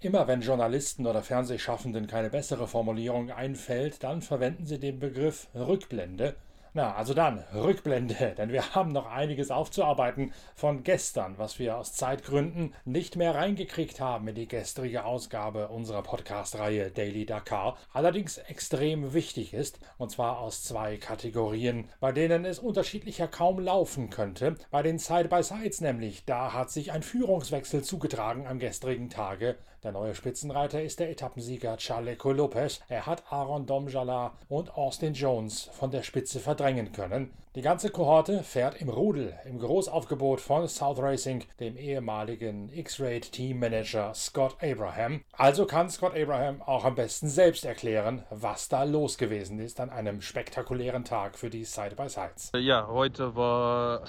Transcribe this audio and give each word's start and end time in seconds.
Immer 0.00 0.28
wenn 0.28 0.42
Journalisten 0.42 1.08
oder 1.08 1.22
Fernsehschaffenden 1.22 2.06
keine 2.06 2.30
bessere 2.30 2.68
Formulierung 2.68 3.32
einfällt, 3.32 4.04
dann 4.04 4.22
verwenden 4.22 4.64
sie 4.64 4.78
den 4.78 5.00
Begriff 5.00 5.48
Rückblende 5.56 6.36
na, 6.74 6.94
also 6.94 7.14
dann, 7.14 7.44
Rückblende, 7.52 8.34
denn 8.38 8.52
wir 8.52 8.74
haben 8.74 8.92
noch 8.92 9.06
einiges 9.06 9.50
aufzuarbeiten 9.50 10.32
von 10.54 10.84
gestern, 10.84 11.38
was 11.38 11.58
wir 11.58 11.76
aus 11.76 11.94
Zeitgründen 11.94 12.74
nicht 12.84 13.16
mehr 13.16 13.34
reingekriegt 13.34 14.00
haben 14.00 14.28
in 14.28 14.34
die 14.34 14.46
gestrige 14.46 15.04
Ausgabe 15.04 15.68
unserer 15.68 16.02
Podcast-Reihe 16.02 16.90
Daily 16.90 17.26
Dakar, 17.26 17.78
allerdings 17.92 18.38
extrem 18.38 19.12
wichtig 19.14 19.54
ist, 19.54 19.80
und 19.96 20.10
zwar 20.10 20.38
aus 20.38 20.62
zwei 20.62 20.98
Kategorien, 20.98 21.88
bei 22.00 22.12
denen 22.12 22.44
es 22.44 22.58
unterschiedlicher 22.58 23.28
kaum 23.28 23.58
laufen 23.58 24.10
könnte. 24.10 24.56
Bei 24.70 24.82
den 24.82 24.98
Side-by-Sides 24.98 25.80
nämlich, 25.80 26.26
da 26.26 26.52
hat 26.52 26.70
sich 26.70 26.92
ein 26.92 27.02
Führungswechsel 27.02 27.82
zugetragen 27.82 28.46
am 28.46 28.58
gestrigen 28.58 29.10
Tage. 29.10 29.56
Der 29.84 29.92
neue 29.92 30.16
Spitzenreiter 30.16 30.82
ist 30.82 30.98
der 30.98 31.08
Etappensieger 31.08 31.76
Chaleco 31.76 32.32
Lopez. 32.32 32.80
Er 32.88 33.06
hat 33.06 33.22
Aaron 33.30 33.64
Domjala 33.64 34.32
und 34.48 34.74
Austin 34.74 35.14
Jones 35.14 35.70
von 35.72 35.92
der 35.92 36.02
Spitze 36.02 36.40
verdrängen 36.40 36.90
können. 36.90 37.30
Die 37.54 37.62
ganze 37.62 37.90
Kohorte 37.90 38.42
fährt 38.42 38.80
im 38.80 38.88
Rudel 38.88 39.34
im 39.44 39.60
Großaufgebot 39.60 40.40
von 40.40 40.66
South 40.66 40.98
Racing, 40.98 41.44
dem 41.60 41.76
ehemaligen 41.76 42.72
X-Raid 42.72 43.30
Teammanager 43.30 44.14
Scott 44.14 44.56
Abraham. 44.62 45.22
Also 45.32 45.64
kann 45.64 45.88
Scott 45.90 46.16
Abraham 46.16 46.60
auch 46.62 46.84
am 46.84 46.96
besten 46.96 47.28
selbst 47.28 47.64
erklären, 47.64 48.24
was 48.30 48.68
da 48.68 48.82
los 48.82 49.16
gewesen 49.16 49.60
ist 49.60 49.78
an 49.78 49.90
einem 49.90 50.22
spektakulären 50.22 51.04
Tag 51.04 51.38
für 51.38 51.50
die 51.50 51.64
Side-by-Sides. 51.64 52.50
Ja, 52.56 52.88
heute 52.88 53.36
war 53.36 54.02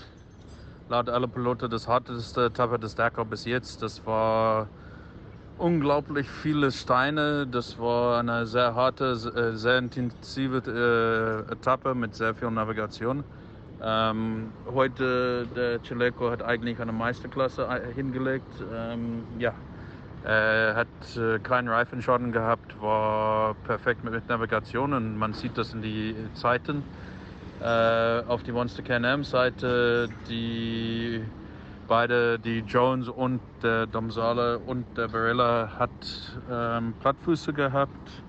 laut 0.89 1.09
aller 1.09 1.27
Piloten 1.27 1.69
das 1.69 1.87
harteste 1.87 2.45
Etappe 2.45 2.79
des 2.79 2.95
Dakar 2.95 3.25
bis 3.25 3.45
jetzt. 3.45 3.83
Das 3.83 4.03
war 4.05 4.67
unglaublich 5.59 6.27
viele 6.29 6.71
Steine. 6.71 7.45
Das 7.45 7.77
war 7.77 8.19
eine 8.19 8.45
sehr 8.45 8.73
harte, 8.75 9.11
äh, 9.35 9.55
sehr 9.55 9.77
intensive 9.77 11.45
äh, 11.47 11.51
Etappe 11.51 11.93
mit 11.93 12.15
sehr 12.15 12.33
viel 12.33 12.49
Navigation. 12.49 13.23
Ähm, 13.81 14.51
heute 14.73 15.47
der 15.55 15.81
Chileco 15.83 16.31
hat 16.31 16.41
eigentlich 16.43 16.79
eine 16.79 16.91
Meisterklasse 16.91 17.63
äh, 17.63 17.93
hingelegt. 17.93 18.51
Ähm, 18.73 19.23
ja, 19.37 19.53
er 20.23 20.75
hat 20.75 21.17
äh, 21.17 21.39
keinen 21.39 21.69
Reifenschaden 21.69 22.31
gehabt, 22.31 22.81
war 22.81 23.55
perfekt 23.65 24.03
mit, 24.03 24.27
Navigation 24.27 24.93
und 24.93 25.17
man 25.17 25.33
sieht 25.33 25.57
das 25.57 25.73
in 25.73 25.81
die 25.81 26.15
Zeiten. 26.33 26.83
Äh, 27.61 28.23
auf 28.27 28.43
die 28.43 28.51
Monster 28.51 28.83
Can-Am 28.83 29.23
Seite, 29.23 30.09
die 30.29 31.21
beide, 31.89 32.39
die 32.39 32.59
Jones 32.59 33.09
und 33.09 33.41
der 33.63 33.87
Domsale 33.87 34.59
und 34.59 34.85
der 34.95 35.09
Barilla 35.09 35.71
hat 35.77 35.89
ähm, 36.49 36.93
Plattfüße 37.01 37.51
gehabt 37.51 38.23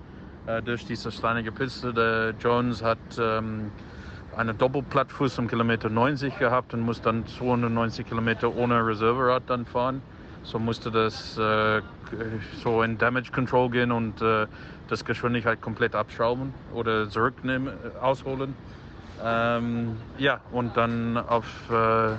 äh, 0.47 0.61
durch 0.63 0.85
diese 0.85 1.11
steinige 1.11 1.51
Piste. 1.51 1.93
Der 1.93 2.31
Jones 2.31 2.83
hat 2.83 2.97
ähm, 3.19 3.71
eine 4.35 4.53
Doppelplattfuß 4.55 5.37
um 5.39 5.47
Kilometer 5.47 5.89
90 5.89 6.39
gehabt 6.39 6.73
und 6.73 6.81
muss 6.81 7.01
dann 7.01 7.25
290 7.27 8.07
Kilometer 8.07 8.53
ohne 8.53 8.85
Reserverad 8.85 9.43
dann 9.45 9.65
fahren. 9.65 10.01
So 10.43 10.57
musste 10.57 10.89
das 10.89 11.37
äh, 11.37 11.81
so 12.63 12.81
in 12.81 12.97
Damage 12.97 13.31
Control 13.31 13.69
gehen 13.69 13.91
und 13.91 14.21
äh, 14.23 14.47
das 14.87 15.05
Geschwindigkeit 15.05 15.61
komplett 15.61 15.93
abschrauben 15.93 16.53
oder 16.73 17.07
zurücknehmen, 17.07 17.67
äh, 17.67 17.99
ausholen. 18.03 18.55
Ähm, 19.23 19.97
ja, 20.17 20.39
und 20.51 20.75
dann 20.75 21.15
auf 21.15 21.45
äh, 21.69 22.15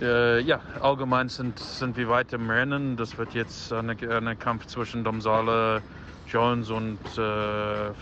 äh, 0.00 0.40
ja, 0.40 0.60
allgemein 0.80 1.28
sind, 1.28 1.58
sind 1.58 1.96
wir 1.96 2.08
weit 2.08 2.32
im 2.32 2.48
Rennen. 2.50 2.96
Das 2.96 3.16
wird 3.18 3.34
jetzt 3.34 3.72
ein 3.72 4.38
Kampf 4.38 4.66
zwischen 4.66 5.04
Domsale, 5.04 5.82
Jones 6.28 6.70
und, 6.70 6.98
äh, 7.16 7.88
äh, 7.88 7.92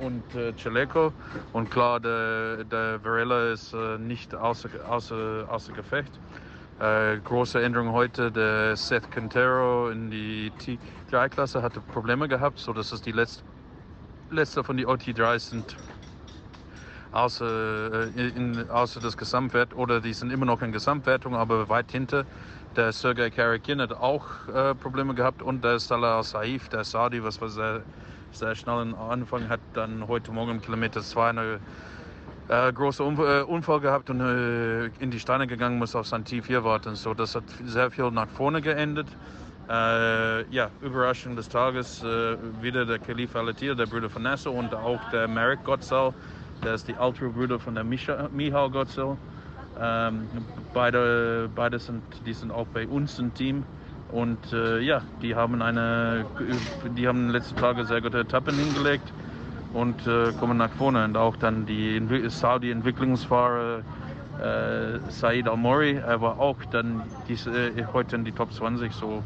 und 0.00 0.34
äh, 0.34 0.52
Chaleco. 0.56 1.12
Und 1.52 1.70
klar, 1.70 2.00
der, 2.00 2.64
der 2.64 3.04
Varela 3.04 3.52
ist 3.52 3.74
äh, 3.74 3.98
nicht 3.98 4.34
außer, 4.34 4.68
außer, 4.88 5.46
außer 5.48 5.72
Gefecht. 5.72 6.12
Äh, 6.80 7.18
große 7.18 7.62
Änderung 7.62 7.92
heute, 7.92 8.30
der 8.32 8.76
Seth 8.76 9.10
Quintero 9.10 9.90
in 9.90 10.10
die 10.10 10.50
T3-Klasse 11.10 11.60
hatte 11.60 11.80
Probleme 11.80 12.28
gehabt, 12.28 12.58
so 12.58 12.72
dass 12.72 12.92
es 12.92 13.02
die 13.02 13.12
letzte, 13.12 13.42
letzte 14.30 14.64
von 14.64 14.76
den 14.76 14.86
OT3 14.86 15.38
sind 15.38 15.76
außer, 17.12 18.08
äh, 18.16 18.28
in, 18.28 18.68
außer 18.70 19.00
das 19.00 19.16
Gesamtwert 19.16 19.74
oder 19.74 20.00
die 20.00 20.12
sind 20.12 20.32
immer 20.32 20.46
noch 20.46 20.62
in 20.62 20.72
Gesamtwertung, 20.72 21.34
aber 21.34 21.68
weit 21.68 21.90
hinter. 21.90 22.24
Der 22.76 22.92
Sergei 22.92 23.30
Karakin 23.30 23.80
hat 23.80 23.92
auch 23.92 24.24
äh, 24.48 24.74
Probleme 24.74 25.14
gehabt 25.14 25.42
und 25.42 25.64
der 25.64 25.80
Salah 25.80 26.22
Saif, 26.22 26.68
der 26.68 26.84
Saudi, 26.84 27.22
was 27.22 27.40
war 27.40 27.48
sehr, 27.48 27.82
sehr 28.32 28.54
schnell 28.54 28.94
Anfang, 28.94 29.48
hat 29.48 29.60
dann 29.74 30.06
heute 30.06 30.30
Morgen 30.30 30.52
im 30.52 30.62
Kilometer 30.62 31.02
2 31.02 31.30
eine 31.30 31.60
äh, 32.48 32.72
große 32.72 33.02
äh, 33.02 33.42
Unfall 33.42 33.80
gehabt 33.80 34.10
und 34.10 34.20
äh, 34.20 34.86
in 35.00 35.10
die 35.10 35.20
Steine 35.20 35.46
gegangen, 35.46 35.78
muss 35.78 35.94
auf 35.96 36.06
sein 36.06 36.24
T4 36.24 36.64
warten. 36.64 36.94
So, 36.94 37.14
das 37.14 37.34
hat 37.34 37.44
sehr 37.64 37.90
viel 37.90 38.10
nach 38.10 38.28
vorne 38.28 38.60
geendet. 38.60 39.06
Äh, 39.68 40.48
ja, 40.50 40.68
Überraschung 40.80 41.36
des 41.36 41.48
Tages, 41.48 42.02
äh, 42.02 42.36
wieder 42.60 42.84
der 42.84 42.98
Khalif 42.98 43.36
Alatir, 43.36 43.76
der 43.76 43.86
Bruder 43.86 44.10
von 44.10 44.22
Nasser 44.22 44.50
und 44.50 44.74
auch 44.74 45.00
der 45.12 45.28
Merrick 45.28 45.62
Gottsal, 45.62 46.12
der 46.64 46.74
ist 46.74 46.88
die 46.88 46.94
Ultra-Brüder 46.94 47.58
von 47.58 47.74
der 47.74 47.84
Michal 47.84 48.70
Gotzel. 48.70 49.16
Ähm, 49.80 50.28
beide, 50.74 51.48
beide 51.54 51.78
sind, 51.78 52.02
die 52.26 52.32
sind 52.32 52.50
auch 52.50 52.66
bei 52.66 52.86
uns 52.86 53.18
im 53.18 53.32
Team. 53.34 53.64
Und 54.12 54.52
äh, 54.52 54.80
ja, 54.80 55.02
die 55.22 55.34
haben 55.34 55.62
eine, 55.62 56.26
die 56.96 57.06
haben 57.06 57.18
in 57.18 57.26
den 57.26 57.32
letzten 57.32 57.56
Tagen 57.56 57.84
sehr 57.86 58.00
gute 58.00 58.20
Etappen 58.20 58.56
hingelegt 58.56 59.12
und 59.72 60.06
äh, 60.06 60.32
kommen 60.38 60.58
nach 60.58 60.72
vorne. 60.72 61.04
Und 61.04 61.16
auch 61.16 61.36
dann 61.36 61.64
die 61.66 62.00
Saudi-Entwicklungsfahrer 62.28 63.82
äh, 64.40 64.98
Said 65.10 65.48
Al-Mori, 65.48 65.96
er 65.96 66.20
war 66.20 66.40
auch 66.40 66.56
dann 66.70 67.02
diese, 67.28 67.50
äh, 67.50 67.84
heute 67.92 68.16
in 68.16 68.24
die 68.24 68.32
Top 68.32 68.52
20. 68.52 68.92
So 68.92 69.22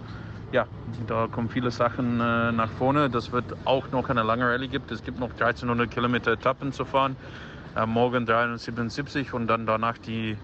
ja, 0.52 0.66
da 1.06 1.26
kommen 1.26 1.48
viele 1.48 1.70
Sachen 1.70 2.20
äh, 2.20 2.52
nach 2.52 2.70
vorne. 2.70 3.10
Das 3.10 3.32
wird 3.32 3.44
auch 3.64 3.90
noch 3.90 4.08
eine 4.08 4.22
lange 4.22 4.46
Rallye 4.46 4.68
gibt. 4.68 4.90
Es 4.90 5.02
gibt 5.02 5.18
noch 5.18 5.30
1300 5.30 5.90
Kilometer 5.90 6.32
Etappen 6.32 6.72
zu 6.72 6.84
fahren. 6.84 7.16
Äh, 7.76 7.86
morgen 7.86 8.26
377 8.26 9.32
und 9.32 9.46
dann 9.48 9.66
danach 9.66 9.98
die 9.98 10.36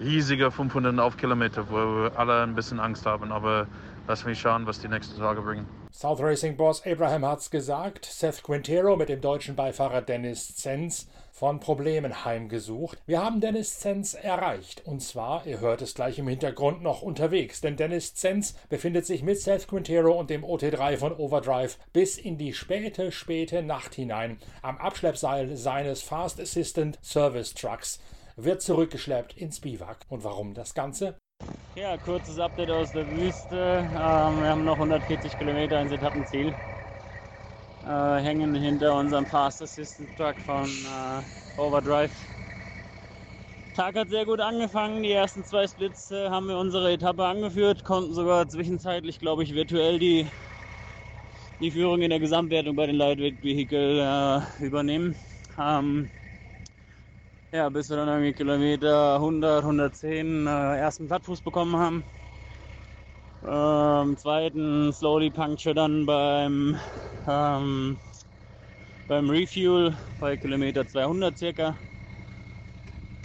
riesige 0.00 0.50
500 0.50 0.98
auf 1.00 1.16
Kilometer, 1.16 1.68
wo 1.70 2.08
alle 2.16 2.42
ein 2.42 2.54
bisschen 2.54 2.78
Angst 2.78 3.04
haben. 3.06 3.32
Aber 3.32 3.66
lass 4.08 4.24
mich 4.24 4.40
schauen, 4.40 4.66
was 4.66 4.80
die 4.80 4.88
nächsten 4.88 5.18
Tage 5.18 5.42
bringen. 5.42 5.66
South 5.92 6.20
Racing 6.20 6.56
Boss 6.56 6.84
Abraham 6.84 7.24
hat's 7.24 7.50
gesagt. 7.50 8.06
Seth 8.06 8.42
Quintero 8.42 8.96
mit 8.96 9.08
dem 9.08 9.20
deutschen 9.20 9.54
Beifahrer 9.54 10.02
Dennis 10.02 10.56
Zenz 10.56 11.06
von 11.30 11.60
Problemen 11.60 12.24
heimgesucht. 12.24 12.98
Wir 13.06 13.22
haben 13.22 13.40
Dennis 13.40 13.78
Zenz 13.78 14.14
erreicht. 14.14 14.84
Und 14.86 15.00
zwar, 15.00 15.46
ihr 15.46 15.60
hört 15.60 15.82
es 15.82 15.94
gleich 15.94 16.18
im 16.18 16.26
Hintergrund 16.26 16.82
noch 16.82 17.02
unterwegs, 17.02 17.60
denn 17.60 17.76
Dennis 17.76 18.14
Zenz 18.14 18.56
befindet 18.68 19.06
sich 19.06 19.22
mit 19.22 19.40
Seth 19.40 19.68
Quintero 19.68 20.18
und 20.18 20.30
dem 20.30 20.44
OT3 20.44 20.96
von 20.96 21.12
Overdrive 21.12 21.78
bis 21.92 22.18
in 22.18 22.38
die 22.38 22.54
späte, 22.54 23.12
späte 23.12 23.62
Nacht 23.62 23.94
hinein 23.94 24.38
am 24.62 24.78
Abschleppseil 24.78 25.56
seines 25.56 26.02
Fast 26.02 26.40
Assistant 26.40 26.98
Service 27.02 27.54
Trucks 27.54 28.00
wird 28.36 28.62
zurückgeschleppt 28.62 29.36
ins 29.36 29.60
Biwak. 29.60 29.98
Und 30.08 30.24
warum 30.24 30.54
das 30.54 30.74
Ganze? 30.74 31.18
Ja, 31.78 31.96
kurzes 31.96 32.40
Update 32.40 32.70
aus 32.70 32.90
der 32.90 33.08
Wüste. 33.08 33.86
Ähm, 33.88 34.40
wir 34.42 34.48
haben 34.48 34.64
noch 34.64 34.78
140 34.80 35.38
Kilometer 35.38 35.80
ins 35.80 35.92
Etappenziel. 35.92 36.52
Äh, 37.86 38.16
hängen 38.20 38.52
hinter 38.56 38.98
unserem 38.98 39.26
Fast 39.26 39.62
Assistant 39.62 40.10
Truck 40.16 40.40
von 40.40 40.64
äh, 40.66 41.60
Overdrive. 41.60 42.10
Tag 43.76 43.94
hat 43.94 44.08
sehr 44.08 44.24
gut 44.24 44.40
angefangen. 44.40 45.04
Die 45.04 45.12
ersten 45.12 45.44
zwei 45.44 45.68
Splits 45.68 46.10
äh, 46.10 46.28
haben 46.28 46.48
wir 46.48 46.58
unsere 46.58 46.90
Etappe 46.90 47.24
angeführt, 47.24 47.84
konnten 47.84 48.12
sogar 48.12 48.48
zwischenzeitlich, 48.48 49.20
glaube 49.20 49.44
ich, 49.44 49.54
virtuell 49.54 50.00
die, 50.00 50.26
die 51.60 51.70
Führung 51.70 52.02
in 52.02 52.10
der 52.10 52.18
Gesamtwertung 52.18 52.74
bei 52.74 52.86
den 52.86 52.96
Lightweight 52.96 53.40
Vehicle 53.40 54.00
äh, 54.00 54.64
übernehmen. 54.66 55.14
Ähm, 55.56 56.10
ja, 57.52 57.68
bis 57.70 57.88
wir 57.90 57.96
dann 57.96 58.08
irgendwie 58.08 58.34
Kilometer 58.34 59.18
100, 59.20 59.64
110 59.64 60.46
äh, 60.46 60.50
ersten 60.78 61.06
Plattfuß 61.08 61.42
bekommen 61.42 61.76
haben. 61.76 62.08
Ähm, 63.42 64.16
zweiten 64.16 64.92
Slowly 64.92 65.30
Puncture 65.30 65.74
dann 65.74 66.06
beim, 66.06 66.78
ähm, 67.26 68.00
beim 69.08 69.28
Refuel 69.30 69.98
bei 70.18 70.36
Kilometer 70.36 70.86
200 70.86 71.36
circa. 71.36 71.78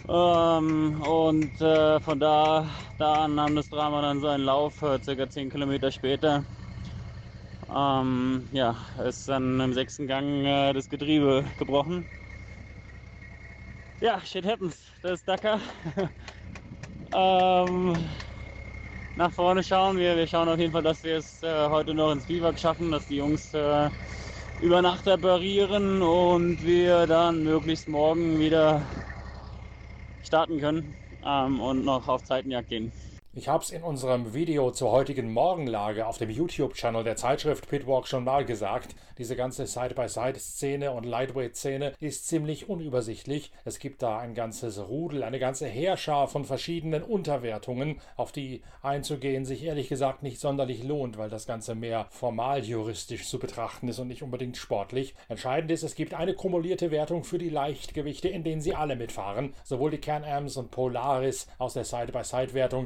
Ähm, 0.07 1.01
und 1.01 1.59
äh, 1.61 1.99
von 2.01 2.19
da, 2.19 2.69
da 2.97 3.23
an 3.25 3.35
nahm 3.35 3.55
das 3.55 3.69
Drama 3.69 4.01
dann 4.01 4.19
so 4.19 4.27
einen 4.27 4.43
Lauf, 4.43 4.81
äh, 4.81 4.99
circa 5.01 5.29
10 5.29 5.49
Kilometer 5.49 5.91
später. 5.91 6.45
Ähm, 7.69 8.49
ja, 8.51 8.77
ist 9.05 9.27
dann 9.27 9.59
im 9.59 9.73
sechsten 9.73 10.07
Gang 10.07 10.45
äh, 10.45 10.73
das 10.73 10.89
Getriebe 10.89 11.51
gebrochen. 11.57 12.09
Ja, 14.03 14.19
shit 14.19 14.45
happens. 14.45 14.75
Das 15.01 15.21
ist 15.21 15.27
Dakar. 15.29 15.61
ähm, 17.13 17.95
nach 19.15 19.31
vorne 19.31 19.63
schauen. 19.63 19.95
Wir, 19.95 20.17
wir 20.17 20.27
schauen 20.27 20.49
auf 20.49 20.59
jeden 20.59 20.73
Fall, 20.73 20.83
dass 20.83 21.01
wir 21.05 21.19
es 21.19 21.41
äh, 21.41 21.69
heute 21.69 21.93
noch 21.93 22.11
ins 22.11 22.25
Biwak 22.25 22.59
schaffen, 22.59 22.91
dass 22.91 23.07
die 23.07 23.15
Jungs 23.15 23.53
äh, 23.53 23.89
über 24.61 24.81
Nacht 24.81 25.07
reparieren 25.07 26.01
und 26.01 26.61
wir 26.65 27.07
dann 27.07 27.45
möglichst 27.45 27.87
morgen 27.87 28.37
wieder 28.39 28.81
starten 30.21 30.59
können 30.59 30.93
ähm, 31.25 31.61
und 31.61 31.85
noch 31.85 32.05
auf 32.09 32.25
Zeitenjagd 32.25 32.67
gehen. 32.67 32.91
Ich 33.35 33.47
habe 33.47 33.63
es 33.63 33.71
in 33.71 33.81
unserem 33.81 34.35
Video 34.35 34.69
zur 34.69 34.91
heutigen 34.91 35.33
Morgenlage 35.33 36.05
auf 36.05 36.19
dem 36.19 36.29
YouTube-Channel 36.29 37.03
der 37.03 37.15
Zeitschrift 37.15 37.67
Pitwalk 37.67 38.07
schon 38.07 38.23
mal 38.23 38.45
gesagt. 38.45 38.93
Diese 39.17 39.35
ganze 39.35 39.65
Side-by-Side-Szene 39.65 40.91
und 40.91 41.03
Lightweight-Szene 41.03 41.93
ist 41.99 42.27
ziemlich 42.27 42.69
unübersichtlich. 42.69 43.51
Es 43.65 43.79
gibt 43.79 44.03
da 44.03 44.19
ein 44.19 44.35
ganzes 44.35 44.87
Rudel, 44.87 45.23
eine 45.23 45.39
ganze 45.39 45.65
Heerschar 45.65 46.27
von 46.27 46.45
verschiedenen 46.45 47.01
Unterwertungen, 47.01 47.99
auf 48.17 48.31
die 48.31 48.61
einzugehen 48.83 49.45
sich 49.45 49.63
ehrlich 49.63 49.89
gesagt 49.89 50.21
nicht 50.21 50.39
sonderlich 50.39 50.83
lohnt, 50.83 51.17
weil 51.17 51.31
das 51.31 51.47
Ganze 51.47 51.73
mehr 51.73 52.05
formal 52.11 52.63
juristisch 52.63 53.27
zu 53.27 53.39
betrachten 53.39 53.87
ist 53.87 53.97
und 53.97 54.09
nicht 54.09 54.21
unbedingt 54.21 54.57
sportlich. 54.57 55.15
Entscheidend 55.27 55.71
ist, 55.71 55.81
es 55.81 55.95
gibt 55.95 56.13
eine 56.13 56.35
kumulierte 56.35 56.91
Wertung 56.91 57.23
für 57.23 57.39
die 57.39 57.49
Leichtgewichte, 57.49 58.29
in 58.29 58.43
denen 58.43 58.61
sie 58.61 58.75
alle 58.75 58.95
mitfahren. 58.95 59.55
Sowohl 59.63 59.89
die 59.89 59.97
Can-Ams 59.97 60.55
und 60.57 60.69
Polaris 60.69 61.47
aus 61.57 61.73
der 61.73 61.85
Side-by-Side-Wertung 61.85 62.85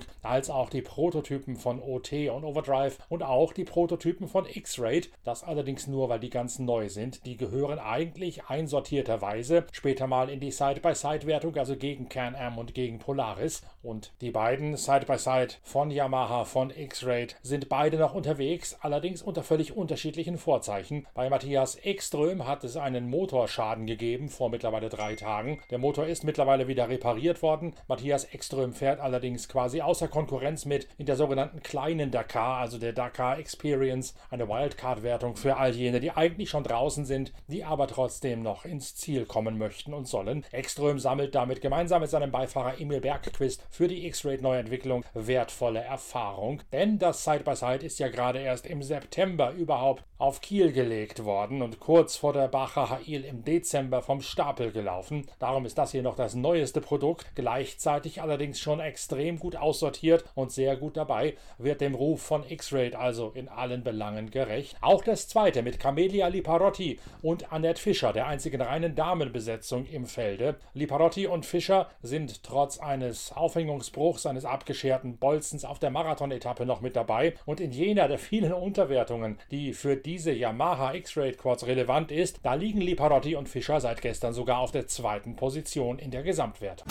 auch 0.49 0.69
die 0.69 0.81
Prototypen 0.81 1.55
von 1.55 1.81
OT 1.81 2.29
und 2.29 2.43
Overdrive 2.43 2.97
und 3.09 3.23
auch 3.23 3.51
die 3.53 3.63
Prototypen 3.63 4.27
von 4.27 4.45
X-Rate. 4.45 5.09
Das 5.23 5.43
allerdings 5.43 5.87
nur, 5.87 6.09
weil 6.09 6.19
die 6.19 6.29
ganz 6.29 6.59
neu 6.59 6.89
sind. 6.89 7.25
Die 7.25 7.35
gehören 7.35 7.79
eigentlich 7.79 8.45
einsortierterweise 8.45 9.65
später 9.71 10.07
mal 10.07 10.29
in 10.29 10.39
die 10.39 10.51
Side-by-Side-Wertung, 10.51 11.55
also 11.57 11.75
gegen 11.75 12.07
Can-Am 12.09 12.57
und 12.57 12.73
gegen 12.73 12.99
Polaris. 12.99 13.63
Und 13.81 14.13
die 14.21 14.31
beiden 14.31 14.77
Side-by-Side 14.77 15.55
von 15.63 15.89
Yamaha, 15.89 16.45
von 16.45 16.69
X-Rate 16.69 17.35
sind 17.41 17.69
beide 17.69 17.97
noch 17.97 18.13
unterwegs, 18.13 18.77
allerdings 18.81 19.21
unter 19.21 19.43
völlig 19.43 19.75
unterschiedlichen 19.75 20.37
Vorzeichen. 20.37 21.07
Bei 21.13 21.29
Matthias 21.29 21.77
Ekström 21.83 22.45
hat 22.45 22.63
es 22.63 22.77
einen 22.77 23.09
Motorschaden 23.09 23.87
gegeben 23.87 24.29
vor 24.29 24.49
mittlerweile 24.49 24.89
drei 24.89 25.15
Tagen. 25.15 25.61
Der 25.71 25.77
Motor 25.77 26.05
ist 26.05 26.23
mittlerweile 26.23 26.67
wieder 26.67 26.89
repariert 26.89 27.41
worden. 27.41 27.73
Matthias 27.87 28.33
Ekström 28.33 28.73
fährt 28.73 28.99
allerdings 28.99 29.47
quasi 29.49 29.81
außer 29.81 30.07
Kontrolle 30.07 30.26
Konkurrenz 30.27 30.65
mit 30.65 30.89
in 30.97 31.06
der 31.06 31.15
sogenannten 31.15 31.63
kleinen 31.63 32.12
Dakar, 32.12 32.57
also 32.57 32.77
der 32.77 32.91
Dakar 32.91 33.39
Experience, 33.39 34.13
eine 34.29 34.50
Wildcard-Wertung 34.50 35.38
für 35.38 35.56
all 35.56 35.74
jene, 35.74 36.01
die 36.01 36.12
eigentlich 36.12 36.50
schon 36.50 36.65
draußen 36.65 37.06
sind, 37.06 37.31
die 37.47 37.63
aber 37.63 37.88
trotzdem 37.88 38.44
noch 38.44 38.65
ins 38.65 38.94
Ziel 38.95 39.25
kommen 39.25 39.57
möchten 39.57 39.94
und 39.94 40.06
sollen. 40.06 40.44
Ekström 40.51 41.00
sammelt 41.00 41.33
damit 41.33 41.62
gemeinsam 41.62 42.01
mit 42.01 42.09
seinem 42.09 42.31
Beifahrer 42.31 42.77
Emil 42.77 43.00
Bergquist 43.00 43.63
für 43.69 43.88
die 43.88 44.06
X-Rate 44.06 44.44
Neuentwicklung 44.44 45.06
wertvolle 45.13 45.79
Erfahrung, 45.79 46.62
denn 46.73 47.00
das 47.00 47.23
Side-by-Side 47.23 47.80
-Side 47.80 47.85
ist 47.85 48.00
ja 48.00 48.09
gerade 48.09 48.39
erst 48.39 48.68
im 48.68 48.83
September 48.83 49.53
überhaupt 49.53 50.03
auf 50.18 50.41
Kiel 50.41 50.73
gelegt 50.73 51.23
worden 51.23 51.62
und 51.62 51.80
kurz 51.80 52.18
vor 52.18 52.33
der 52.33 52.47
Bacher 52.47 52.89
Hail 52.89 53.23
im 53.23 53.44
Dezember 53.44 54.01
vom 54.01 54.21
Stapel 54.21 54.71
gelaufen. 54.71 55.27
Darum 55.39 55.65
ist 55.65 55.77
das 55.77 55.91
hier 55.91 56.01
noch 56.01 56.15
das 56.15 56.35
neueste 56.35 56.81
Produkt, 56.81 57.35
gleichzeitig 57.35 58.21
allerdings 58.21 58.59
schon 58.59 58.80
extrem 58.80 59.39
gut 59.39 59.56
aussortiert 59.56 60.16
produziert 60.17 60.25
und 60.35 60.51
sehr 60.51 60.75
gut 60.75 60.97
dabei, 60.97 61.35
wird 61.57 61.81
dem 61.81 61.95
Ruf 61.95 62.21
von 62.21 62.43
X-Rate 62.47 62.97
also 62.97 63.31
in 63.33 63.47
allen 63.47 63.83
Belangen 63.83 64.31
gerecht. 64.31 64.77
Auch 64.81 65.03
das 65.03 65.27
zweite 65.27 65.61
mit 65.61 65.79
Camelia 65.79 66.27
Liparotti 66.27 66.99
und 67.21 67.51
Annette 67.51 67.81
Fischer, 67.81 68.13
der 68.13 68.27
einzigen 68.27 68.61
reinen 68.61 68.95
Damenbesetzung 68.95 69.85
im 69.85 70.05
Felde. 70.05 70.55
Liparotti 70.73 71.27
und 71.27 71.45
Fischer 71.45 71.89
sind 72.01 72.43
trotz 72.43 72.79
eines 72.79 73.31
Aufhängungsbruchs, 73.31 74.25
eines 74.25 74.45
abgescherten 74.45 75.17
Bolzens 75.17 75.65
auf 75.65 75.79
der 75.79 75.89
Marathon-Etappe 75.89 76.65
noch 76.65 76.81
mit 76.81 76.95
dabei 76.95 77.33
und 77.45 77.59
in 77.59 77.71
jener 77.71 78.07
der 78.07 78.19
vielen 78.19 78.53
Unterwertungen, 78.53 79.37
die 79.51 79.73
für 79.73 79.95
diese 79.95 80.31
Yamaha 80.31 80.93
X-Rate 80.93 81.37
Quads 81.37 81.67
relevant 81.67 82.11
ist, 82.11 82.39
da 82.43 82.53
liegen 82.53 82.81
Liparotti 82.81 83.35
und 83.35 83.49
Fischer 83.49 83.79
seit 83.79 84.01
gestern 84.01 84.33
sogar 84.33 84.59
auf 84.59 84.71
der 84.71 84.87
zweiten 84.87 85.35
Position 85.35 85.99
in 85.99 86.11
der 86.11 86.23
Gesamtwertung. 86.23 86.87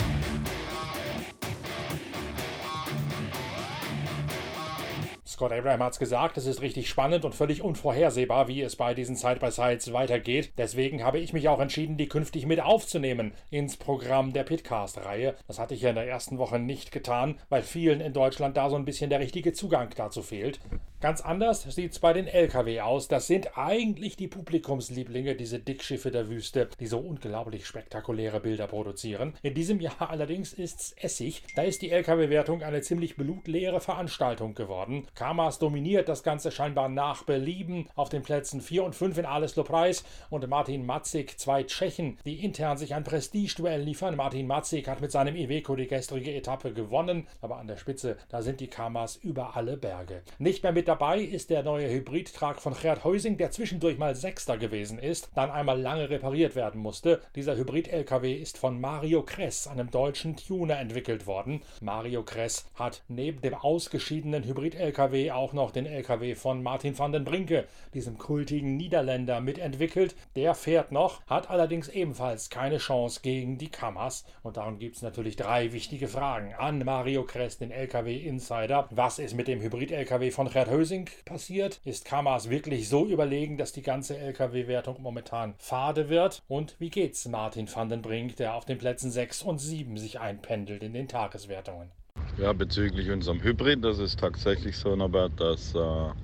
Scott 5.37 5.53
Abraham 5.53 5.83
hat 5.83 5.93
es 5.93 5.99
gesagt, 5.99 6.39
es 6.39 6.47
ist 6.47 6.63
richtig 6.63 6.89
spannend 6.89 7.27
und 7.27 7.35
völlig 7.35 7.61
unvorhersehbar, 7.61 8.49
wie 8.49 8.63
es 8.63 8.75
bei 8.77 8.95
diesen 8.95 9.17
Side-by-Sides 9.17 9.93
weitergeht. 9.93 10.53
Deswegen 10.57 11.05
habe 11.05 11.19
ich 11.19 11.35
mich 11.35 11.47
auch 11.51 11.61
entschieden, 11.61 11.99
die 11.99 12.09
künftig 12.09 12.47
mit 12.47 12.63
aufzunehmen 12.63 13.35
ins 13.51 13.77
Programm 13.77 14.33
der 14.33 14.45
Pitcast-Reihe. 14.45 15.35
Das 15.47 15.59
hatte 15.59 15.75
ich 15.75 15.83
ja 15.83 15.91
in 15.91 15.97
der 15.97 16.09
ersten 16.09 16.39
Woche 16.39 16.59
nicht 16.59 16.91
getan, 16.91 17.39
weil 17.51 17.61
vielen 17.61 18.01
in 18.01 18.15
Deutschland 18.15 18.57
da 18.57 18.71
so 18.71 18.77
ein 18.77 18.87
bisschen 18.87 19.11
der 19.11 19.21
richtige 19.21 19.53
Zugang 19.53 19.91
dazu 19.95 20.23
fehlt. 20.23 20.59
Ganz 21.03 21.21
anders 21.21 21.63
sieht 21.63 21.93
es 21.93 21.99
bei 21.99 22.15
den 22.15 22.27
LKW 22.27 22.81
aus. 22.81 23.07
Das 23.07 23.27
sind 23.27 23.59
eigentlich 23.59 24.17
die 24.17 24.29
Publikumslieblinge, 24.29 25.37
diese 25.37 25.59
Dickschiffe 25.59 26.11
der 26.11 26.31
Wüste, 26.31 26.71
die 26.81 26.87
so 26.87 26.99
unglaublich 26.99 27.67
spektakuläre 27.67 28.41
Bilder 28.41 28.67
produzieren. 28.67 29.35
In 29.43 29.53
diesem 29.53 29.81
Jahr 29.81 30.09
allerdings 30.09 30.55
ist's 30.55 30.95
Essig. 30.99 31.43
Da 31.55 31.63
ist 31.63 31.83
die 31.83 31.91
LKW-Wertung 31.91 32.63
eine 32.63 32.81
ziemlich 32.81 33.17
blutleere 33.17 33.81
Veranstaltung 33.83 34.55
geworden. 34.55 35.07
Kamas 35.27 35.59
dominiert 35.59 36.09
das 36.09 36.23
Ganze 36.23 36.53
scheinbar 36.53 36.89
nach 36.89 37.25
Belieben 37.25 37.89
auf 37.97 38.09
den 38.09 38.23
Plätzen 38.23 38.61
4 38.61 38.85
und 38.85 38.95
5 38.95 39.19
in 39.19 39.27
Aleslo 39.27 39.65
Preis 39.65 40.05
und 40.31 40.49
Martin 40.49 40.87
Matzig, 40.87 41.37
zwei 41.39 41.65
Tschechen, 41.65 42.17
die 42.25 42.45
intern 42.45 42.79
sich 42.79 42.95
ein 42.95 43.03
Prestigeduell 43.03 43.83
liefern. 43.83 44.15
Martin 44.15 44.47
Matzig 44.47 44.87
hat 44.87 45.01
mit 45.01 45.11
seinem 45.11 45.35
Iveco 45.35 45.75
die 45.75 45.89
gestrige 45.89 46.33
Etappe 46.33 46.73
gewonnen, 46.73 47.27
aber 47.41 47.57
an 47.57 47.67
der 47.67 47.77
Spitze, 47.77 48.17
da 48.29 48.41
sind 48.41 48.61
die 48.61 48.69
Kamas 48.69 49.17
über 49.17 49.57
alle 49.57 49.77
Berge. 49.77 50.23
Nicht 50.39 50.63
mehr 50.63 50.71
mit 50.71 50.87
mit 50.87 51.01
dabei 51.01 51.19
ist 51.19 51.51
der 51.51 51.65
neue 51.65 51.91
Hybridtrag 51.91 52.63
von 52.63 52.73
Gerd 52.81 53.03
Heusing, 53.03 53.39
der 53.39 53.51
zwischendurch 53.51 53.99
mal 53.99 54.15
Sechster 54.15 54.57
gewesen 54.57 55.01
ist, 55.01 55.31
dann 55.35 55.51
einmal 55.51 55.81
lange 55.81 56.09
repariert 56.09 56.55
werden 56.55 56.81
musste. 56.81 57.21
Dieser 57.35 57.57
Hybrid-LKW 57.57 58.33
ist 58.33 58.57
von 58.57 58.81
Mario 58.81 59.25
Kress, 59.25 59.67
einem 59.67 59.91
deutschen 59.91 60.37
Tuner, 60.37 60.79
entwickelt 60.79 61.27
worden. 61.27 61.63
Mario 61.81 62.23
Kress 62.23 62.67
hat 62.77 63.03
neben 63.09 63.41
dem 63.41 63.55
ausgeschiedenen 63.55 64.45
Hybrid-LKW 64.45 65.16
auch 65.33 65.53
noch 65.53 65.71
den 65.71 65.87
LKW 65.87 66.35
von 66.35 66.63
Martin 66.63 66.99
van 66.99 67.13
den 67.13 67.25
Brinke, 67.25 67.65
diesem 67.95 68.19
kultigen 68.19 68.77
Niederländer, 68.77 69.41
mitentwickelt. 69.41 70.15
Der 70.37 70.55
fährt 70.55 70.93
noch, 70.93 71.25
hat 71.27 71.51
allerdings 71.51 71.89
ebenfalls 71.89 72.51
keine 72.51 72.79
Chance 72.79 73.21
gegen 73.23 73.59
die 73.59 73.71
Kammers. 73.71 74.25
Und 74.43 74.57
darum 74.57 74.79
gibt 74.79 74.97
es 74.97 75.03
natürlich 75.03 75.37
drei 75.37 75.73
wichtige 75.73 76.09
Fragen 76.09 76.55
an 76.55 76.85
Mario 76.85 77.25
Kress, 77.25 77.59
den 77.59 77.71
LKW-Insider. 77.71 78.89
Was 78.91 79.19
ist 79.19 79.35
mit 79.35 79.49
dem 79.49 79.61
Hybrid-LKW 79.61 80.31
von 80.31 80.51
Gerd? 80.51 80.67
Hösing 80.71 81.09
passiert? 81.25 81.81
Ist 81.85 82.05
Kamas 82.05 82.51
wirklich 82.51 82.89
so 82.89 83.07
überlegen, 83.07 83.57
dass 83.57 83.73
die 83.73 83.83
ganze 83.83 84.19
Lkw-Wertung 84.19 85.01
momentan 85.01 85.55
fade 85.59 86.09
wird? 86.09 86.43
Und 86.49 86.77
wie 86.79 86.91
geht's 86.91 87.27
Martin 87.29 87.69
van 87.73 87.89
den 87.89 88.03
Brink, 88.03 88.37
der 88.37 88.55
auf 88.55 88.65
den 88.65 88.79
Plätzen 88.79 89.11
6 89.11 89.43
und 89.43 89.59
7 89.59 89.97
sich 89.97 90.21
einpendelt 90.21 90.83
in 90.83 90.93
den 90.93 91.09
Tageswertungen? 91.09 91.91
Ja, 92.39 92.53
bezüglich 92.53 93.11
unserem 93.11 93.43
Hybrid, 93.43 93.83
das 93.85 93.99
ist 93.99 94.19
tatsächlich 94.19 94.77
so, 94.77 94.95
Norbert, 94.95 95.41
dass 95.41 95.75
äh, 95.75 95.79
wir 95.79 96.15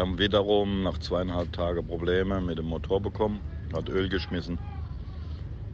haben 0.00 0.18
wiederum 0.18 0.82
nach 0.82 0.98
zweieinhalb 0.98 1.52
Tagen 1.52 1.86
Probleme 1.86 2.40
mit 2.42 2.58
dem 2.58 2.66
Motor 2.66 3.00
bekommen, 3.02 3.42
hat 3.72 3.88
Öl 3.88 4.08
geschmissen 4.10 4.60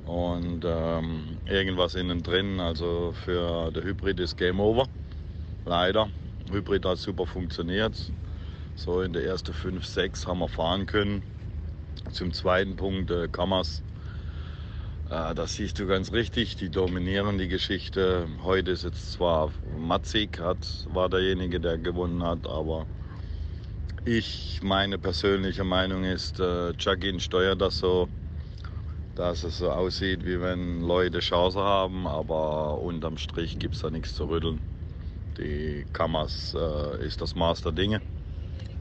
und 0.02 0.64
ähm, 0.66 1.40
irgendwas 1.46 1.94
innen 1.96 2.22
drin. 2.22 2.60
Also 2.60 3.12
für 3.14 3.72
der 3.72 3.84
Hybrid 3.84 4.20
ist 4.20 4.36
Game 4.36 4.60
Over, 4.60 4.88
leider. 5.64 6.10
Hybrid 6.50 6.84
hat 6.86 6.98
super 6.98 7.26
funktioniert. 7.26 8.12
So 8.76 9.02
in 9.02 9.12
der 9.12 9.24
ersten 9.24 9.54
5, 9.54 9.86
6 9.86 10.26
haben 10.26 10.40
wir 10.40 10.48
fahren 10.48 10.86
können. 10.86 11.24
Zum 12.12 12.32
zweiten 12.32 12.76
Punkt 12.76 13.10
äh, 13.10 13.28
Kammers. 13.28 13.84
Äh, 15.10 15.34
das 15.34 15.54
siehst 15.54 15.78
du 15.78 15.86
ganz 15.86 16.12
richtig, 16.12 16.56
die 16.56 16.70
dominieren 16.70 17.38
die 17.38 17.48
Geschichte. 17.48 18.28
Heute 18.42 18.72
ist 18.72 18.84
jetzt 18.84 19.12
zwar 19.12 19.52
Matzig, 19.78 20.38
hat, 20.38 20.86
war 20.92 21.08
derjenige, 21.08 21.60
der 21.60 21.78
gewonnen 21.78 22.22
hat, 22.22 22.46
aber 22.46 22.86
ich, 24.04 24.60
meine 24.62 24.98
persönliche 24.98 25.64
Meinung 25.64 26.04
ist, 26.04 26.40
äh, 26.40 26.72
Chagin 26.78 27.20
steuert 27.20 27.60
das 27.60 27.78
so, 27.78 28.08
dass 29.14 29.42
es 29.44 29.58
so 29.58 29.70
aussieht, 29.70 30.24
wie 30.24 30.40
wenn 30.40 30.82
Leute 30.82 31.20
Chance 31.20 31.58
haben, 31.58 32.06
aber 32.06 32.80
unterm 32.80 33.18
Strich 33.18 33.58
gibt 33.58 33.74
es 33.74 33.82
da 33.82 33.90
nichts 33.90 34.14
zu 34.14 34.24
rütteln 34.24 34.60
die 35.38 35.86
Kammers 35.92 36.54
äh, 36.54 37.06
ist 37.06 37.20
das 37.20 37.34
Maß 37.34 37.62
der 37.62 37.72
Dinge. 37.72 38.02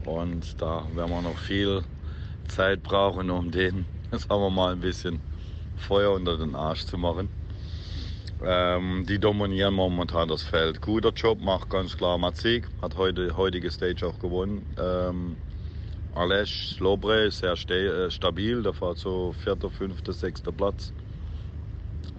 Und 0.04 0.60
da 0.60 0.86
werden 0.94 1.10
wir 1.10 1.22
noch 1.22 1.38
viel 1.38 1.82
Zeit 2.48 2.82
brauchen, 2.82 3.30
um 3.30 3.50
den, 3.50 3.86
sagen 4.10 4.42
wir 4.42 4.50
mal, 4.50 4.72
ein 4.72 4.80
bisschen 4.80 5.20
Feuer 5.78 6.12
unter 6.12 6.36
den 6.36 6.54
Arsch 6.54 6.84
zu 6.84 6.98
machen. 6.98 7.28
Ähm, 8.44 9.04
die 9.08 9.18
dominieren 9.18 9.74
momentan 9.74 10.28
das 10.28 10.42
Feld. 10.42 10.80
Guter 10.80 11.10
Job 11.10 11.40
macht 11.40 11.70
ganz 11.70 11.96
klar 11.96 12.18
Mazik, 12.18 12.68
hat 12.82 12.96
heute 12.96 13.36
heutige 13.36 13.70
Stage 13.70 14.06
auch 14.06 14.18
gewonnen. 14.18 14.64
Ähm, 14.78 15.36
Alesh 16.14 16.74
Slobre 16.76 17.30
sehr 17.30 17.52
äh, 17.70 18.10
stabil, 18.10 18.62
der 18.62 18.72
fährt 18.74 18.98
so 18.98 19.32
vierter, 19.32 19.70
fünfter, 19.70 20.12
sechster 20.12 20.52
Platz. 20.52 20.92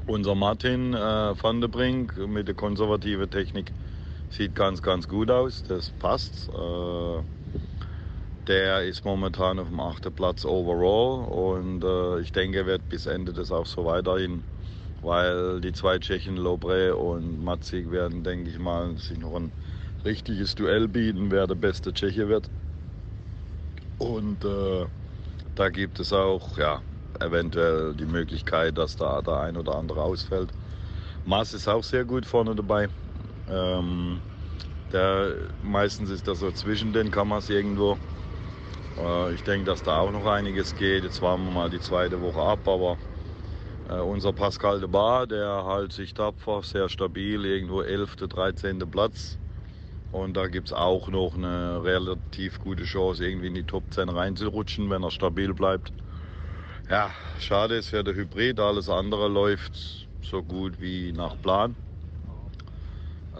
Unser 0.08 0.36
Martin 0.36 0.94
äh, 0.94 0.98
van 0.98 1.62
der 1.62 1.68
Brink 1.70 2.18
mit 2.18 2.48
der 2.48 2.56
konservativen 2.56 3.30
Technik 3.30 3.72
Sieht 4.32 4.54
ganz, 4.54 4.82
ganz 4.84 5.08
gut 5.08 5.32
aus, 5.32 5.64
das 5.64 5.90
passt. 5.90 6.50
Äh, 6.50 7.24
der 8.50 8.84
ist 8.86 9.06
momentan 9.06 9.60
auf 9.60 9.68
dem 9.70 9.80
achten 9.80 10.14
Platz 10.14 10.44
overall 10.46 11.26
und 11.30 11.84
äh, 11.86 12.20
ich 12.22 12.32
denke, 12.34 12.66
wird 12.66 12.90
bis 12.90 13.06
Ende 13.08 13.32
das 13.34 13.52
auch 13.52 13.66
so 13.68 13.86
weiterhin, 13.86 14.46
weil 15.02 15.62
die 15.62 15.74
zwei 15.74 16.00
Tschechen, 16.00 16.38
Lobre 16.38 16.98
und 16.98 17.40
Matzig, 17.44 17.92
werden, 17.92 18.24
denke 18.26 18.52
ich 18.52 18.60
mal, 18.60 18.98
sich 18.98 19.18
noch 19.20 19.36
ein 19.36 19.54
richtiges 20.06 20.56
Duell 20.56 20.88
bieten, 20.90 21.32
wer 21.32 21.48
der 21.48 21.56
beste 21.56 21.94
Tscheche 21.94 22.30
wird. 22.30 22.52
Und 23.98 24.44
äh, 24.46 24.88
da 25.56 25.70
gibt 25.70 26.00
es 26.00 26.14
auch 26.14 26.58
ja, 26.58 26.84
eventuell 27.20 27.96
die 27.96 28.06
Möglichkeit, 28.06 28.78
dass 28.78 28.96
da 28.98 29.22
der 29.22 29.40
ein 29.42 29.58
oder 29.58 29.76
andere 29.76 30.04
ausfällt. 30.04 30.54
Maas 31.24 31.54
ist 31.54 31.68
auch 31.70 31.84
sehr 31.84 32.06
gut 32.06 32.26
vorne 32.26 32.56
dabei. 32.56 32.90
Ähm, 33.48 34.24
der, 34.92 35.50
meistens 35.62 36.10
ist 36.12 36.28
das 36.28 36.40
so 36.40 36.52
zwischen 36.54 36.94
den 36.94 37.12
Kammers 37.12 37.50
irgendwo. 37.50 38.00
Äh, 39.00 39.34
ich 39.34 39.44
denke, 39.44 39.66
dass 39.66 39.84
da 39.84 40.00
auch 40.00 40.12
noch 40.12 40.26
einiges 40.26 40.76
geht. 40.76 41.04
Jetzt 41.04 41.22
warten 41.22 41.46
wir 41.46 41.52
mal 41.52 41.70
die 41.70 41.80
zweite 41.80 42.22
Woche 42.22 42.42
ab, 42.42 42.68
aber 42.68 42.98
äh, 43.90 44.00
unser 44.00 44.34
Pascal 44.34 44.80
de 44.80 44.90
Bar, 44.90 45.28
der 45.28 45.66
hält 45.66 45.94
sich 45.94 46.14
tapfer, 46.14 46.62
sehr 46.64 46.90
stabil, 46.90 47.46
irgendwo 47.46 47.82
11., 47.82 48.16
13. 48.18 48.80
Platz. 48.92 49.40
Und 50.12 50.36
da 50.36 50.48
gibt 50.48 50.70
es 50.70 50.74
auch 50.74 51.08
noch 51.10 51.36
eine 51.36 51.84
relativ 51.84 52.60
gute 52.60 52.84
Chance, 52.84 53.26
irgendwie 53.26 53.48
in 53.48 53.56
die 53.56 53.64
Top 53.64 53.84
10 53.92 54.10
reinzurutschen, 54.10 54.90
wenn 54.90 55.04
er 55.04 55.12
stabil 55.12 55.54
bleibt. 55.54 55.94
Ja, 56.90 57.14
schade 57.40 57.76
ist 57.76 57.90
für 57.90 58.04
der 58.04 58.16
Hybrid, 58.16 58.60
alles 58.60 58.90
andere 58.90 59.28
läuft 59.28 60.08
so 60.24 60.42
gut 60.42 60.82
wie 60.82 61.12
nach 61.12 61.40
Plan. 61.42 61.76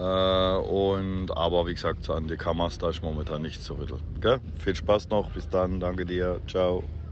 und, 0.58 1.30
aber 1.36 1.66
wie 1.66 1.74
gesagt, 1.74 2.08
an 2.10 2.28
die 2.28 2.36
Kammers 2.38 2.78
da 2.78 2.90
ist 2.90 3.02
momentan 3.02 3.42
nichts 3.42 3.64
zu 3.64 3.74
rütteln. 3.74 4.02
Gell? 4.20 4.40
Viel 4.58 4.76
Spaß 4.76 5.10
noch, 5.10 5.30
bis 5.32 5.48
dann, 5.48 5.80
danke 5.80 6.06
dir, 6.06 6.40
ciao. 6.46 7.07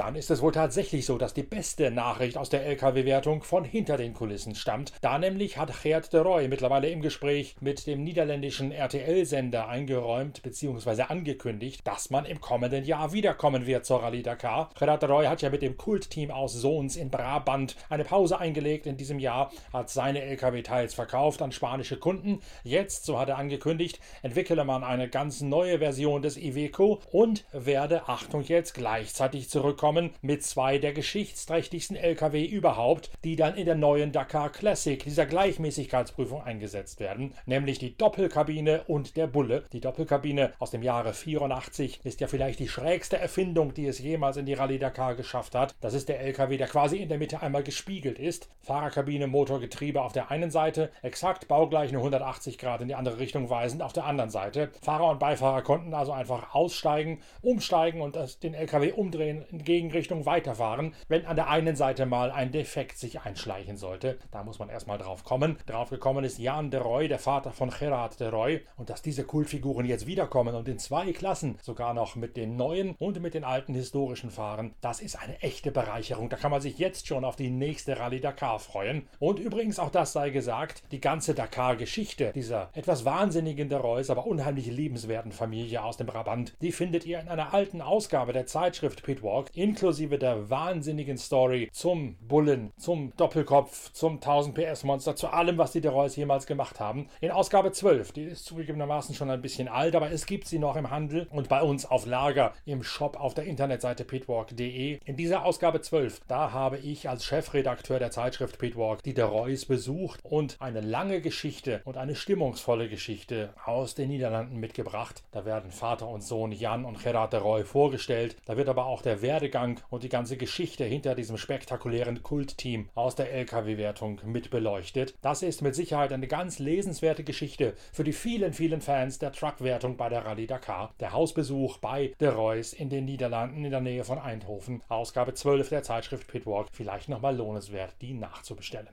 Dann 0.00 0.14
ist 0.14 0.30
es 0.30 0.40
wohl 0.40 0.50
tatsächlich 0.50 1.04
so, 1.04 1.18
dass 1.18 1.34
die 1.34 1.42
beste 1.42 1.90
Nachricht 1.90 2.38
aus 2.38 2.48
der 2.48 2.64
LKW-Wertung 2.64 3.42
von 3.42 3.64
hinter 3.64 3.98
den 3.98 4.14
Kulissen 4.14 4.54
stammt. 4.54 4.94
Da 5.02 5.18
nämlich 5.18 5.58
hat 5.58 5.82
Gerd 5.82 6.10
de 6.14 6.22
Roy 6.22 6.48
mittlerweile 6.48 6.88
im 6.88 7.02
Gespräch 7.02 7.54
mit 7.60 7.86
dem 7.86 8.02
niederländischen 8.02 8.72
RTL-Sender 8.72 9.68
eingeräumt 9.68 10.42
bzw. 10.42 11.02
angekündigt, 11.02 11.86
dass 11.86 12.08
man 12.08 12.24
im 12.24 12.40
kommenden 12.40 12.86
Jahr 12.86 13.12
wiederkommen 13.12 13.66
wird 13.66 13.84
zur 13.84 14.02
Rallye 14.02 14.22
Dakar. 14.22 14.70
Gerard 14.78 15.02
de 15.02 15.10
Roy 15.10 15.26
hat 15.26 15.42
ja 15.42 15.50
mit 15.50 15.60
dem 15.60 15.76
Kultteam 15.76 16.30
aus 16.30 16.54
Sohns 16.54 16.96
in 16.96 17.10
Brabant 17.10 17.76
eine 17.90 18.04
Pause 18.04 18.38
eingelegt 18.38 18.86
in 18.86 18.96
diesem 18.96 19.18
Jahr, 19.18 19.52
hat 19.70 19.90
seine 19.90 20.22
LKW-Teils 20.22 20.94
verkauft 20.94 21.42
an 21.42 21.52
spanische 21.52 21.98
Kunden. 21.98 22.40
Jetzt, 22.64 23.04
so 23.04 23.18
hat 23.18 23.28
er 23.28 23.36
angekündigt, 23.36 24.00
entwickele 24.22 24.64
man 24.64 24.82
eine 24.82 25.10
ganz 25.10 25.42
neue 25.42 25.78
Version 25.78 26.22
des 26.22 26.38
Iveco 26.38 27.02
und 27.12 27.44
werde, 27.52 28.08
Achtung 28.08 28.40
jetzt, 28.44 28.72
gleichzeitig 28.72 29.50
zurückkommen 29.50 29.89
kommen 29.90 30.14
mit 30.22 30.44
zwei 30.44 30.78
der 30.78 30.92
geschichtsträchtigsten 30.92 31.96
Lkw 31.96 32.44
überhaupt, 32.44 33.10
die 33.24 33.34
dann 33.34 33.56
in 33.56 33.66
der 33.66 33.74
neuen 33.74 34.12
Dakar 34.12 34.52
Classic, 34.52 35.02
dieser 35.02 35.26
Gleichmäßigkeitsprüfung 35.26 36.44
eingesetzt 36.44 37.00
werden, 37.00 37.34
nämlich 37.44 37.80
die 37.80 37.96
Doppelkabine 37.96 38.84
und 38.86 39.16
der 39.16 39.26
Bulle. 39.26 39.64
Die 39.72 39.80
Doppelkabine 39.80 40.52
aus 40.60 40.70
dem 40.70 40.84
Jahre 40.84 41.12
84 41.12 42.02
ist 42.04 42.20
ja 42.20 42.28
vielleicht 42.28 42.60
die 42.60 42.68
schrägste 42.68 43.18
Erfindung, 43.18 43.74
die 43.74 43.88
es 43.88 43.98
jemals 43.98 44.36
in 44.36 44.46
die 44.46 44.54
Rallye 44.54 44.78
Dakar 44.78 45.16
geschafft 45.16 45.56
hat. 45.56 45.74
Das 45.80 45.92
ist 45.92 46.08
der 46.08 46.20
Lkw, 46.20 46.56
der 46.56 46.68
quasi 46.68 46.98
in 46.98 47.08
der 47.08 47.18
Mitte 47.18 47.42
einmal 47.42 47.64
gespiegelt 47.64 48.20
ist. 48.20 48.48
Fahrerkabine, 48.62 49.26
Motor, 49.26 49.58
Getriebe 49.58 50.02
auf 50.02 50.12
der 50.12 50.30
einen 50.30 50.52
Seite, 50.52 50.92
exakt 51.02 51.48
baugleich 51.48 51.88
eine 51.88 51.98
180 51.98 52.58
Grad 52.58 52.80
in 52.80 52.86
die 52.86 52.94
andere 52.94 53.18
Richtung 53.18 53.50
weisend 53.50 53.82
auf 53.82 53.92
der 53.92 54.04
anderen 54.04 54.30
Seite. 54.30 54.70
Fahrer 54.82 55.10
und 55.10 55.18
Beifahrer 55.18 55.62
konnten 55.62 55.94
also 55.94 56.12
einfach 56.12 56.54
aussteigen, 56.54 57.20
umsteigen 57.42 58.00
und 58.00 58.16
den 58.44 58.54
Lkw 58.54 58.92
umdrehen 58.92 59.44
entgegen 59.50 59.79
Gegenrichtung 59.80 60.26
weiterfahren, 60.26 60.94
wenn 61.08 61.24
an 61.24 61.36
der 61.36 61.48
einen 61.48 61.74
Seite 61.74 62.04
mal 62.04 62.30
ein 62.30 62.52
Defekt 62.52 62.98
sich 62.98 63.22
einschleichen 63.22 63.78
sollte. 63.78 64.18
Da 64.30 64.44
muss 64.44 64.58
man 64.58 64.68
erstmal 64.68 64.98
drauf 64.98 65.24
kommen. 65.24 65.56
Drauf 65.64 65.88
gekommen 65.88 66.22
ist 66.22 66.38
Jan 66.38 66.70
de 66.70 66.80
Roy, 66.80 67.08
der 67.08 67.18
Vater 67.18 67.50
von 67.50 67.70
Gerard 67.70 68.20
de 68.20 68.28
Roy. 68.28 68.60
Und 68.76 68.90
dass 68.90 69.00
diese 69.00 69.24
Kultfiguren 69.24 69.86
jetzt 69.86 70.06
wiederkommen 70.06 70.54
und 70.54 70.68
in 70.68 70.78
zwei 70.78 71.12
Klassen, 71.12 71.56
sogar 71.62 71.94
noch 71.94 72.14
mit 72.14 72.36
den 72.36 72.56
neuen 72.56 72.94
und 72.98 73.22
mit 73.22 73.32
den 73.32 73.42
alten 73.42 73.72
historischen 73.72 74.30
Fahren, 74.30 74.74
das 74.82 75.00
ist 75.00 75.16
eine 75.16 75.40
echte 75.40 75.70
Bereicherung. 75.70 76.28
Da 76.28 76.36
kann 76.36 76.50
man 76.50 76.60
sich 76.60 76.78
jetzt 76.78 77.06
schon 77.06 77.24
auf 77.24 77.36
die 77.36 77.50
nächste 77.50 77.98
Rallye 77.98 78.20
Dakar 78.20 78.58
freuen. 78.58 79.08
Und 79.18 79.38
übrigens, 79.38 79.78
auch 79.78 79.90
das 79.90 80.12
sei 80.12 80.28
gesagt, 80.28 80.82
die 80.92 81.00
ganze 81.00 81.34
Dakar-Geschichte 81.34 82.32
dieser 82.34 82.68
etwas 82.74 83.06
wahnsinnigen 83.06 83.70
de 83.70 83.78
Roys, 83.78 84.10
aber 84.10 84.26
unheimlich 84.26 84.66
liebenswerten 84.66 85.32
Familie 85.32 85.82
aus 85.82 85.96
dem 85.96 86.06
Brabant, 86.06 86.54
die 86.60 86.72
findet 86.72 87.06
ihr 87.06 87.18
in 87.18 87.28
einer 87.28 87.54
alten 87.54 87.80
Ausgabe 87.80 88.34
der 88.34 88.44
Zeitschrift 88.44 89.02
Pitwalk 89.02 89.50
inklusive 89.60 90.18
der 90.18 90.48
wahnsinnigen 90.48 91.18
Story 91.18 91.68
zum 91.72 92.16
Bullen, 92.16 92.72
zum 92.78 93.12
Doppelkopf, 93.16 93.92
zum 93.92 94.14
1000 94.14 94.54
PS 94.54 94.84
Monster, 94.84 95.16
zu 95.16 95.28
allem, 95.28 95.58
was 95.58 95.72
die 95.72 95.82
Deroys 95.82 96.16
jemals 96.16 96.46
gemacht 96.46 96.80
haben. 96.80 97.08
In 97.20 97.30
Ausgabe 97.30 97.70
12, 97.70 98.12
die 98.12 98.24
ist 98.24 98.46
zugegebenermaßen 98.46 99.14
schon 99.14 99.30
ein 99.30 99.42
bisschen 99.42 99.68
alt, 99.68 99.94
aber 99.94 100.10
es 100.10 100.24
gibt 100.24 100.48
sie 100.48 100.58
noch 100.58 100.76
im 100.76 100.90
Handel 100.90 101.26
und 101.30 101.50
bei 101.50 101.60
uns 101.60 101.84
auf 101.84 102.06
Lager 102.06 102.54
im 102.64 102.82
Shop 102.82 103.20
auf 103.20 103.34
der 103.34 103.44
Internetseite 103.44 104.04
pitwalk.de. 104.04 104.98
In 105.04 105.16
dieser 105.16 105.44
Ausgabe 105.44 105.82
12, 105.82 106.22
da 106.26 106.52
habe 106.52 106.78
ich 106.78 107.08
als 107.08 107.26
Chefredakteur 107.26 107.98
der 107.98 108.10
Zeitschrift 108.10 108.58
Pitwalk 108.58 109.02
die 109.02 109.14
Deroys 109.14 109.66
besucht 109.66 110.20
und 110.24 110.56
eine 110.60 110.80
lange 110.80 111.20
Geschichte 111.20 111.82
und 111.84 111.98
eine 111.98 112.14
stimmungsvolle 112.14 112.88
Geschichte 112.88 113.52
aus 113.64 113.94
den 113.94 114.08
Niederlanden 114.08 114.56
mitgebracht. 114.56 115.22
Da 115.32 115.44
werden 115.44 115.70
Vater 115.70 116.08
und 116.08 116.22
Sohn 116.22 116.52
Jan 116.52 116.86
und 116.86 117.02
Gerard 117.02 117.34
de 117.34 117.40
Roy 117.40 117.64
vorgestellt. 117.64 118.36
Da 118.46 118.56
wird 118.56 118.68
aber 118.68 118.86
auch 118.86 119.02
der 119.02 119.20
Werdegang 119.20 119.49
Werdegang 119.50 119.80
und 119.90 120.04
die 120.04 120.08
ganze 120.08 120.36
Geschichte 120.36 120.84
hinter 120.84 121.16
diesem 121.16 121.36
spektakulären 121.36 122.22
Kultteam 122.22 122.88
aus 122.94 123.16
der 123.16 123.32
LKW-Wertung 123.32 124.20
mit 124.24 124.50
beleuchtet. 124.50 125.14
Das 125.22 125.42
ist 125.42 125.60
mit 125.62 125.74
Sicherheit 125.74 126.12
eine 126.12 126.28
ganz 126.28 126.60
lesenswerte 126.60 127.24
Geschichte 127.24 127.74
für 127.92 128.04
die 128.04 128.12
vielen, 128.12 128.52
vielen 128.52 128.80
Fans 128.80 129.18
der 129.18 129.32
Truck-Wertung 129.32 129.96
bei 129.96 130.08
der 130.08 130.24
Rallye 130.24 130.46
Dakar. 130.46 130.94
Der 131.00 131.12
Hausbesuch 131.12 131.78
bei 131.78 132.14
De 132.20 132.28
Royce 132.28 132.74
in 132.74 132.90
den 132.90 133.06
Niederlanden 133.06 133.64
in 133.64 133.72
der 133.72 133.80
Nähe 133.80 134.04
von 134.04 134.18
Eindhoven. 134.18 134.82
Ausgabe 134.88 135.34
12 135.34 135.68
der 135.68 135.82
Zeitschrift 135.82 136.28
Pitwalk. 136.28 136.68
Vielleicht 136.72 137.08
nochmal 137.08 137.36
lohnenswert, 137.36 137.94
die 138.00 138.14
nachzubestellen. 138.14 138.88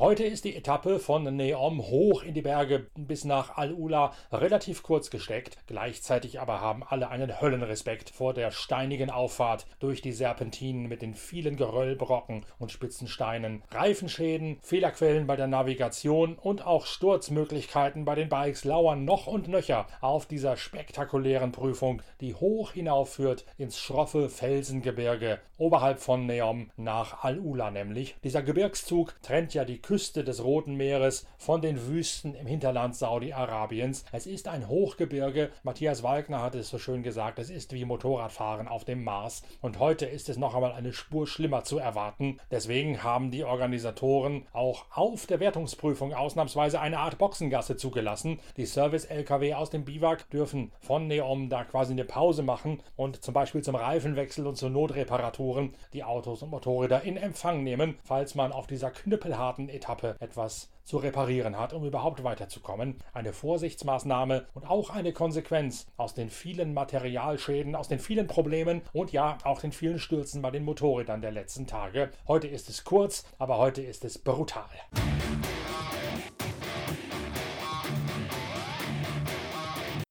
Heute 0.00 0.22
ist 0.22 0.44
die 0.44 0.54
Etappe 0.54 1.00
von 1.00 1.24
Neom 1.24 1.82
hoch 1.82 2.22
in 2.22 2.32
die 2.32 2.40
Berge 2.40 2.86
bis 2.94 3.24
nach 3.24 3.56
Al-Ula 3.56 4.12
relativ 4.30 4.84
kurz 4.84 5.10
gesteckt. 5.10 5.58
Gleichzeitig 5.66 6.38
aber 6.38 6.60
haben 6.60 6.84
alle 6.84 7.08
einen 7.08 7.40
Höllenrespekt 7.40 8.10
vor 8.10 8.32
der 8.32 8.52
steinigen 8.52 9.10
Auffahrt 9.10 9.66
durch 9.80 10.00
die 10.00 10.12
Serpentinen 10.12 10.86
mit 10.86 11.02
den 11.02 11.14
vielen 11.14 11.56
Geröllbrocken 11.56 12.46
und 12.60 12.70
spitzen 12.70 13.08
Steinen. 13.08 13.64
Reifenschäden, 13.72 14.60
Fehlerquellen 14.62 15.26
bei 15.26 15.34
der 15.34 15.48
Navigation 15.48 16.36
und 16.36 16.64
auch 16.64 16.86
Sturzmöglichkeiten 16.86 18.04
bei 18.04 18.14
den 18.14 18.28
Bikes 18.28 18.64
lauern 18.64 19.04
noch 19.04 19.26
und 19.26 19.48
nöcher 19.48 19.88
auf 20.00 20.26
dieser 20.26 20.56
spektakulären 20.56 21.50
Prüfung, 21.50 22.02
die 22.20 22.36
hoch 22.36 22.70
hinaufführt 22.70 23.46
ins 23.56 23.80
schroffe 23.80 24.28
Felsengebirge 24.28 25.40
oberhalb 25.56 25.98
von 25.98 26.24
Neom 26.24 26.70
nach 26.76 27.24
Al-Ula 27.24 27.72
nämlich. 27.72 28.14
Dieser 28.22 28.42
Gebirgszug 28.42 29.20
trennt 29.22 29.54
ja 29.54 29.64
die 29.64 29.82
Küste 29.88 30.22
des 30.22 30.44
Roten 30.44 30.74
Meeres 30.74 31.26
von 31.38 31.62
den 31.62 31.86
Wüsten 31.86 32.34
im 32.34 32.46
Hinterland 32.46 32.94
Saudi-Arabiens. 32.94 34.04
Es 34.12 34.26
ist 34.26 34.46
ein 34.46 34.68
Hochgebirge. 34.68 35.48
Matthias 35.62 36.02
Walkner 36.02 36.42
hat 36.42 36.54
es 36.56 36.68
so 36.68 36.76
schön 36.78 37.02
gesagt, 37.02 37.38
es 37.38 37.48
ist 37.48 37.72
wie 37.72 37.86
Motorradfahren 37.86 38.68
auf 38.68 38.84
dem 38.84 39.02
Mars. 39.02 39.42
Und 39.62 39.78
heute 39.78 40.04
ist 40.04 40.28
es 40.28 40.36
noch 40.36 40.54
einmal 40.54 40.72
eine 40.72 40.92
Spur 40.92 41.26
schlimmer 41.26 41.64
zu 41.64 41.78
erwarten. 41.78 42.36
Deswegen 42.50 43.02
haben 43.02 43.30
die 43.30 43.44
Organisatoren 43.44 44.46
auch 44.52 44.84
auf 44.94 45.24
der 45.24 45.40
Wertungsprüfung 45.40 46.12
ausnahmsweise 46.12 46.82
eine 46.82 46.98
Art 46.98 47.16
Boxengasse 47.16 47.78
zugelassen. 47.78 48.40
Die 48.58 48.66
Service-LKW 48.66 49.54
aus 49.54 49.70
dem 49.70 49.86
Biwak 49.86 50.28
dürfen 50.28 50.70
von 50.80 51.06
Neom 51.06 51.48
da 51.48 51.64
quasi 51.64 51.94
eine 51.94 52.04
Pause 52.04 52.42
machen 52.42 52.82
und 52.96 53.24
zum 53.24 53.32
Beispiel 53.32 53.62
zum 53.62 53.74
Reifenwechsel 53.74 54.46
und 54.46 54.56
zu 54.56 54.68
Notreparaturen 54.68 55.74
die 55.94 56.04
Autos 56.04 56.42
und 56.42 56.50
Motorräder 56.50 57.04
in 57.04 57.16
Empfang 57.16 57.64
nehmen, 57.64 57.96
falls 58.04 58.34
man 58.34 58.52
auf 58.52 58.66
dieser 58.66 58.90
knüppelharten 58.90 59.77
Etappe 59.78 60.16
etwas 60.18 60.70
zu 60.84 60.96
reparieren 60.96 61.58
hat, 61.58 61.72
um 61.72 61.84
überhaupt 61.84 62.24
weiterzukommen. 62.24 62.96
Eine 63.12 63.32
Vorsichtsmaßnahme 63.32 64.46
und 64.54 64.68
auch 64.68 64.90
eine 64.90 65.12
Konsequenz 65.12 65.86
aus 65.96 66.14
den 66.14 66.30
vielen 66.30 66.74
Materialschäden, 66.74 67.76
aus 67.76 67.88
den 67.88 68.00
vielen 68.00 68.26
Problemen 68.26 68.82
und 68.92 69.12
ja, 69.12 69.38
auch 69.44 69.60
den 69.60 69.72
vielen 69.72 69.98
Stürzen 69.98 70.42
bei 70.42 70.50
den 70.50 70.64
Motorrädern 70.64 71.20
der 71.20 71.32
letzten 71.32 71.66
Tage. 71.66 72.10
Heute 72.26 72.48
ist 72.48 72.68
es 72.68 72.84
kurz, 72.84 73.24
aber 73.38 73.58
heute 73.58 73.82
ist 73.82 74.04
es 74.04 74.18
brutal. 74.18 74.68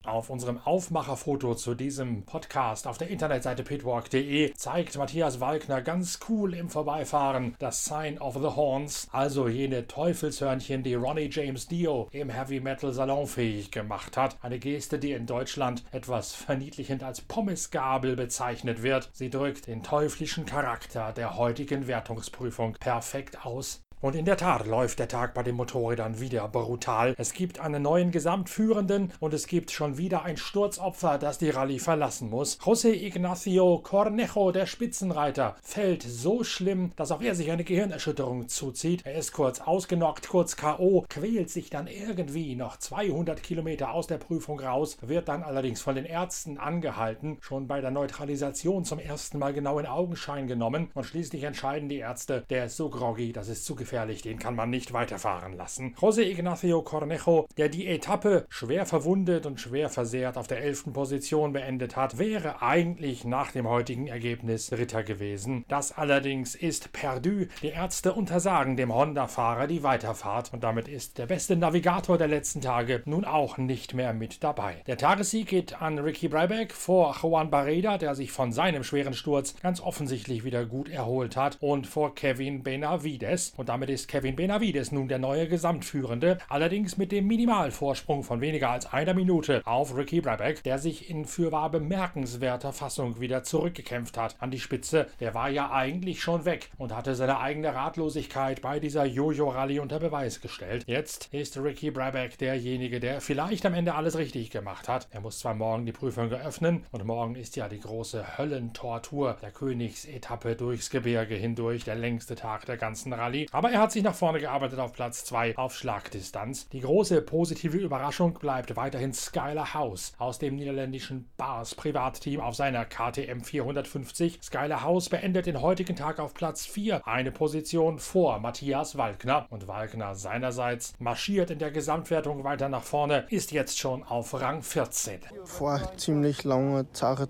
Auf 0.08 0.30
unserem 0.30 0.58
Aufmacherfoto 0.64 1.54
zu 1.54 1.76
diesem 1.76 2.24
Podcast 2.24 2.88
auf 2.88 2.98
der 2.98 3.10
Internetseite 3.10 3.62
pitwalk.de 3.64 4.54
zeigt 4.54 4.98
Matthias 4.98 5.42
Walkner 5.42 5.82
ganz 5.82 6.22
cool 6.30 6.54
im 6.54 6.70
Vorbeifahren 6.70 7.56
das 7.60 7.84
Sign 7.84 8.18
of 8.18 8.36
the 8.36 8.56
Horns, 8.56 9.10
also 9.12 9.50
jene 9.50 9.86
Teufelshörnchen, 9.86 10.82
die 10.82 10.94
Ronnie 10.94 11.30
James 11.30 11.68
Dio 11.68 12.08
im 12.12 12.30
Heavy 12.30 12.62
Metal 12.62 12.94
salonfähig 12.94 13.70
gemacht 13.70 14.16
hat. 14.16 14.38
Eine 14.42 14.60
Geste, 14.60 14.98
die 14.98 15.12
in 15.12 15.26
Deutschland 15.26 15.84
etwas 15.92 16.34
verniedlichend 16.34 17.04
als 17.04 17.20
Pommesgabel 17.20 18.16
bezeichnet 18.16 18.84
wird. 18.84 19.10
Sie 19.12 19.30
drückt 19.30 19.68
den 19.68 19.84
teuflischen 19.84 20.46
Charakter 20.46 21.12
der 21.12 21.36
heutigen 21.36 21.88
Wertungsprüfung 21.88 22.78
perfekt 22.80 23.46
aus. 23.46 23.82
Und 24.00 24.16
in 24.16 24.26
der 24.26 24.38
Tat 24.38 24.68
läuft 24.68 25.00
der 25.00 25.08
Tag 25.08 25.34
bei 25.34 25.42
den 25.42 25.56
Motorrädern 25.56 26.20
wieder 26.20 26.48
brutal. 26.50 27.16
Es 27.18 27.34
gibt 27.34 27.60
einen 27.60 27.82
neuen 27.82 28.12
Gesamtführenden 28.12 29.12
und 29.20 29.34
es 29.34 29.48
gibt 29.48 29.72
schon 29.72 29.98
wieder 29.98 30.22
ein 30.22 30.38
Sturzopfer, 30.38 31.18
das 31.18 31.40
die 31.40 31.50
Rallye 31.50 31.80
verlassen 31.80 32.30
muss. 32.30 32.60
José 32.60 32.94
Ignacio 32.94 33.80
Cornejo, 33.80 34.52
der 34.52 34.68
Spitzenreiter, 34.68 35.56
fällt 35.64 36.04
so 36.04 36.44
schlimm, 36.44 36.92
dass 36.96 37.12
auch 37.12 37.24
er 37.24 37.34
sich 37.34 37.50
eine 37.50 37.64
Gehirnerschütterung 37.64 38.50
zuzieht. 38.50 39.04
Er 39.04 39.16
ist 39.16 39.32
kurz 39.32 39.62
ausgenockt, 39.62 40.30
kurz 40.30 40.56
K.O., 40.56 41.06
quält 41.10 41.50
sich 41.50 41.72
dann 41.72 41.88
irgendwie 41.88 42.56
noch 42.56 42.78
200 42.78 43.42
Kilometer 43.42 43.94
aus 43.94 44.06
der 44.06 44.20
Prüfung 44.20 44.60
raus, 44.60 44.98
wird 45.02 45.28
dann 45.28 45.42
allerdings 45.42 45.82
von 45.82 45.96
den 45.96 46.06
Ärzten 46.06 46.60
angehalten, 46.60 47.40
schon 47.42 47.68
bei 47.68 47.82
der 47.82 47.90
Neutralisation 47.90 48.86
zum 48.86 49.00
ersten 49.00 49.40
Mal 49.40 49.54
genau 49.54 49.80
in 49.80 49.88
Augenschein 49.88 50.46
genommen 50.46 50.92
und 50.94 51.04
schließlich 51.04 51.42
entscheiden 51.42 51.90
die 51.90 51.98
Ärzte, 51.98 52.46
der 52.52 52.66
ist 52.66 52.78
so 52.78 52.92
groggy, 52.92 53.34
das 53.34 53.48
ist 53.48 53.66
zu 53.66 53.74
gefährlich 53.74 53.87
gefährlich, 53.88 54.22
den 54.22 54.38
kann 54.38 54.56
man 54.56 54.70
nicht 54.70 54.92
weiterfahren 54.92 55.54
lassen. 55.54 55.96
José 55.96 56.24
Ignacio 56.24 56.82
Cornejo, 56.82 57.48
der 57.56 57.70
die 57.70 57.88
Etappe 57.88 58.46
schwer 58.50 58.86
verwundet 58.86 59.46
und 59.46 59.62
schwer 59.62 59.88
versehrt 59.88 60.38
auf 60.38 60.48
der 60.48 60.62
11. 60.62 60.92
Position 60.92 61.54
beendet 61.54 61.96
hat, 61.96 62.18
wäre 62.18 62.62
eigentlich 62.62 63.24
nach 63.24 63.54
dem 63.54 63.66
heutigen 63.66 64.08
Ergebnis 64.08 64.74
Ritter 64.74 65.04
gewesen. 65.04 65.64
Das 65.70 65.98
allerdings 65.98 66.54
ist 66.54 66.92
perdu. 66.92 67.46
Die 67.62 67.70
Ärzte 67.70 68.12
untersagen 68.12 68.76
dem 68.76 68.94
Honda-Fahrer 68.94 69.68
die 69.68 69.84
Weiterfahrt 69.84 70.52
und 70.52 70.66
damit 70.66 70.90
ist 70.90 71.18
der 71.18 71.28
beste 71.28 71.56
Navigator 71.56 72.18
der 72.18 72.28
letzten 72.28 72.60
Tage 72.60 73.04
nun 73.06 73.24
auch 73.24 73.58
nicht 73.58 73.94
mehr 73.94 74.14
mit 74.14 74.44
dabei. 74.44 74.84
Der 74.88 74.98
Tagessieg 74.98 75.48
geht 75.48 75.82
an 75.82 75.98
Ricky 75.98 76.28
Breibeck 76.28 76.74
vor 76.74 77.16
Juan 77.22 77.50
Barreda, 77.50 77.98
der 77.98 78.16
sich 78.16 78.34
von 78.34 78.52
seinem 78.52 78.84
schweren 78.84 79.14
Sturz 79.14 79.56
ganz 79.62 79.80
offensichtlich 79.80 80.44
wieder 80.44 80.66
gut 80.66 80.90
erholt 80.90 81.38
hat, 81.38 81.58
und 81.62 81.88
vor 81.88 82.16
Kevin 82.16 82.64
Benavides. 82.64 83.54
Und 83.56 83.70
damit 83.70 83.77
damit 83.78 83.92
ist 83.92 84.08
Kevin 84.08 84.36
Benavides 84.36 84.92
nun 84.92 85.08
der 85.08 85.20
neue 85.20 85.48
Gesamtführende, 85.48 86.40
allerdings 86.50 86.98
mit 86.98 87.12
dem 87.12 87.28
Minimalvorsprung 87.28 88.24
von 88.24 88.42
weniger 88.42 88.72
als 88.72 88.92
einer 88.92 89.14
Minute 89.14 89.62
auf 89.66 89.96
Ricky 89.96 90.20
Brabeck, 90.20 90.64
der 90.64 90.80
sich 90.80 91.12
in 91.12 91.26
fürwahr 91.26 91.70
bemerkenswerter 91.70 92.74
Fassung 92.74 93.20
wieder 93.20 93.44
zurückgekämpft 93.44 94.18
hat 94.18 94.36
an 94.40 94.50
die 94.50 94.60
Spitze. 94.60 95.06
Der 95.20 95.36
war 95.36 95.52
ja 95.52 95.70
eigentlich 95.70 96.24
schon 96.24 96.44
weg 96.44 96.72
und 96.80 96.92
hatte 96.92 97.14
seine 97.14 97.40
eigene 97.40 97.76
Ratlosigkeit 97.76 98.64
bei 98.64 98.80
dieser 98.80 99.06
Jojo-Rallye 99.06 99.78
unter 99.78 100.00
Beweis 100.00 100.42
gestellt. 100.42 100.84
Jetzt 100.88 101.32
ist 101.32 101.56
Ricky 101.56 101.92
Brabeck 101.92 102.40
derjenige, 102.40 103.00
der 103.00 103.22
vielleicht 103.22 103.64
am 103.68 103.76
Ende 103.76 103.94
alles 103.94 104.18
richtig 104.18 104.50
gemacht 104.50 104.88
hat. 104.88 105.08
Er 105.12 105.22
muss 105.22 105.38
zwar 105.38 105.54
morgen 105.54 105.86
die 105.86 105.92
Prüfung 105.92 106.32
eröffnen 106.32 106.84
und 106.92 107.06
morgen 107.06 107.36
ist 107.36 107.56
ja 107.56 107.70
die 107.70 107.80
große 107.80 108.40
Höllentortur 108.40 109.38
der 109.40 109.52
Königsetappe 109.52 110.56
durchs 110.56 110.90
Gebirge 110.90 111.36
hindurch, 111.36 111.84
der 111.84 111.94
längste 111.94 112.34
Tag 112.34 112.66
der 112.66 112.78
ganzen 112.78 113.14
Rallye. 113.14 113.46
Aber 113.52 113.67
aber 113.68 113.76
er 113.76 113.82
hat 113.82 113.92
sich 113.92 114.04
nach 114.04 114.16
vorne 114.16 114.40
gearbeitet 114.40 114.80
auf 114.80 114.94
Platz 114.94 115.26
2 115.26 115.58
auf 115.58 115.76
Schlagdistanz. 115.76 116.70
Die 116.70 116.80
große 116.80 117.22
positive 117.22 117.76
Überraschung 117.76 118.36
bleibt 118.36 118.78
weiterhin 118.78 119.14
Skylar 119.14 119.74
House 119.74 120.14
aus 120.20 120.40
dem 120.40 120.56
niederländischen 120.56 121.28
Bars 121.36 121.76
Privatteam 121.76 122.40
auf 122.40 122.56
seiner 122.56 122.86
KTM 122.86 123.42
450. 123.42 124.40
Skylar 124.42 124.84
House 124.84 125.10
beendet 125.10 125.48
den 125.48 125.62
heutigen 125.62 125.98
Tag 125.98 126.20
auf 126.20 126.34
Platz 126.34 126.66
4, 126.66 127.06
eine 127.06 127.34
Position 127.34 128.00
vor 128.00 128.40
Matthias 128.40 128.98
Walkner. 128.98 129.48
Und 129.50 129.68
Walkner 129.68 130.16
seinerseits 130.16 130.94
marschiert 130.98 131.52
in 131.52 131.60
der 131.60 131.72
Gesamtwertung 131.72 132.46
weiter 132.46 132.70
nach 132.70 132.84
vorne, 132.84 133.26
ist 133.30 133.52
jetzt 133.52 133.78
schon 133.78 134.02
auf 134.04 134.34
Rang 134.40 134.62
14. 134.62 135.20
Vor 135.44 135.82
ziemlich 135.98 136.46
langer 136.46 136.90
Tag 136.94 137.28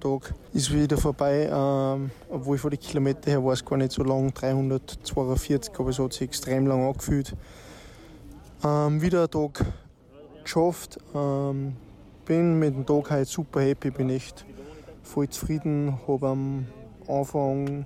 ist 0.54 0.72
wieder 0.72 0.98
vorbei, 0.98 1.50
ähm, 1.52 2.12
obwohl 2.30 2.60
von 2.60 2.70
den 2.70 2.80
Kilometer 2.80 3.32
her 3.32 3.44
war 3.44 3.54
es 3.54 3.66
gar 3.66 3.78
nicht 3.78 3.92
so 3.92 4.04
lang, 4.04 4.32
342, 4.36 5.74
aber 5.80 5.90
es 5.90 5.98
hat 5.98 6.14
sich 6.14 6.27
extrem 6.28 6.68
lang 6.68 6.86
angefühlt. 6.86 7.36
Ähm, 8.64 9.02
wieder 9.02 9.24
ein 9.24 9.32
Tag 9.32 9.66
geschafft. 10.44 10.98
Ähm, 11.16 11.76
bin 12.26 12.60
mit 12.60 12.76
dem 12.76 12.86
Tag 12.86 13.12
heute 13.12 13.26
super 13.26 13.62
happy, 13.62 13.92
bin 13.92 14.10
echt 14.10 14.46
voll 15.04 15.30
zufrieden. 15.30 15.98
Habe 16.08 16.28
am 16.28 16.68
Anfang 17.08 17.86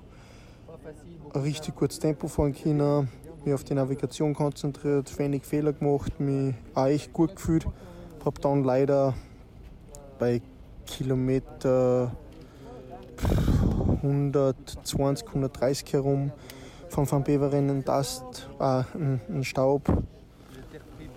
ein 1.33 1.41
richtig 1.41 1.75
gutes 1.75 1.99
Tempo 1.99 2.27
fahren 2.27 2.55
können, 2.55 3.07
mich 3.45 3.53
auf 3.53 3.63
die 3.63 3.75
Navigation 3.75 4.33
konzentriert, 4.33 5.17
wenig 5.19 5.43
Fehler 5.43 5.73
gemacht, 5.73 6.19
mich 6.19 6.55
auch 6.73 6.87
echt 6.87 7.13
gut 7.13 7.35
gefühlt. 7.35 7.65
Habe 8.25 8.41
dann 8.41 8.63
leider 8.63 9.13
bei 10.17 10.41
Kilometer 10.87 12.11
120, 14.01 15.27
130 15.27 15.93
herum 15.93 16.31
von 16.91 17.09
Van 17.09 17.23
Beveren 17.23 17.69
einen 17.69 17.85
Dust, 17.85 18.49
äh, 18.59 18.83
einen 18.93 19.43
Staub 19.43 19.83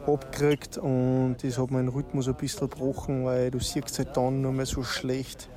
abgekriegt 0.07 0.79
und 0.79 1.37
das 1.43 1.59
hat 1.59 1.71
meinen 1.73 1.89
Rhythmus 1.89 2.29
ein 2.29 2.35
bisschen 2.35 2.71
gebrochen, 2.71 3.25
weil 3.25 3.51
du 3.51 3.59
siehst 3.59 3.99
halt 3.99 4.17
dann 4.17 4.41
nur 4.41 4.53
mehr 4.53 4.67
so 4.67 4.85
schlecht. 4.85 5.49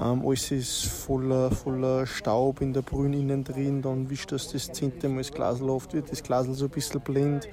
Ähm, 0.00 0.26
alles 0.26 0.50
ist 0.50 0.86
voller, 0.86 1.50
voller 1.50 2.06
Staub 2.06 2.62
in 2.62 2.72
der 2.72 2.80
Brühe 2.82 3.14
innen 3.14 3.44
drin, 3.44 3.82
dann 3.82 4.08
wischt 4.08 4.32
das 4.32 4.50
das 4.50 4.72
zehnte 4.72 5.08
Mal 5.08 5.18
das 5.18 5.30
Glasl 5.30 5.68
auf, 5.68 5.92
wird 5.92 6.10
das 6.10 6.22
Glasl 6.22 6.54
so 6.54 6.64
ein 6.64 6.70
bisschen 6.70 7.00
blind. 7.02 7.46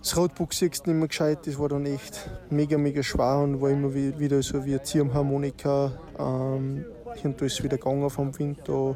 Das 0.00 0.16
Rotbuch 0.18 0.52
siehst 0.52 0.86
du 0.86 0.90
nicht 0.90 0.98
mehr 0.98 1.08
gescheit, 1.08 1.46
das 1.46 1.58
war 1.58 1.70
dann 1.70 1.86
echt 1.86 2.28
mega, 2.50 2.76
mega 2.76 3.02
schwer 3.02 3.38
und 3.38 3.62
war 3.62 3.70
immer 3.70 3.94
wieder 3.94 4.42
so 4.42 4.62
wie 4.66 4.72
eine 4.72 4.82
Ziehharmonika. 4.82 5.92
Ähm, 6.18 6.84
und 7.22 7.40
da 7.40 7.46
ist 7.46 7.62
wieder 7.62 7.78
gegangen 7.78 8.10
vom 8.10 8.38
Wind, 8.38 8.58
da 8.64 8.94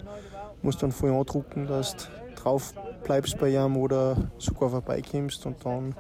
musst 0.62 0.83
dann 0.83 0.92
voll 0.92 1.12
andrucken, 1.12 1.66
dass 1.66 1.97
du 1.97 2.05
drauf 2.37 2.75
bleibst 3.05 3.38
bei 3.38 3.51
ihm 3.51 3.77
oder 3.77 4.16
sogar 4.38 4.71
vorbeikommst 4.71 5.47
und 5.47 5.64
dann 5.64 5.94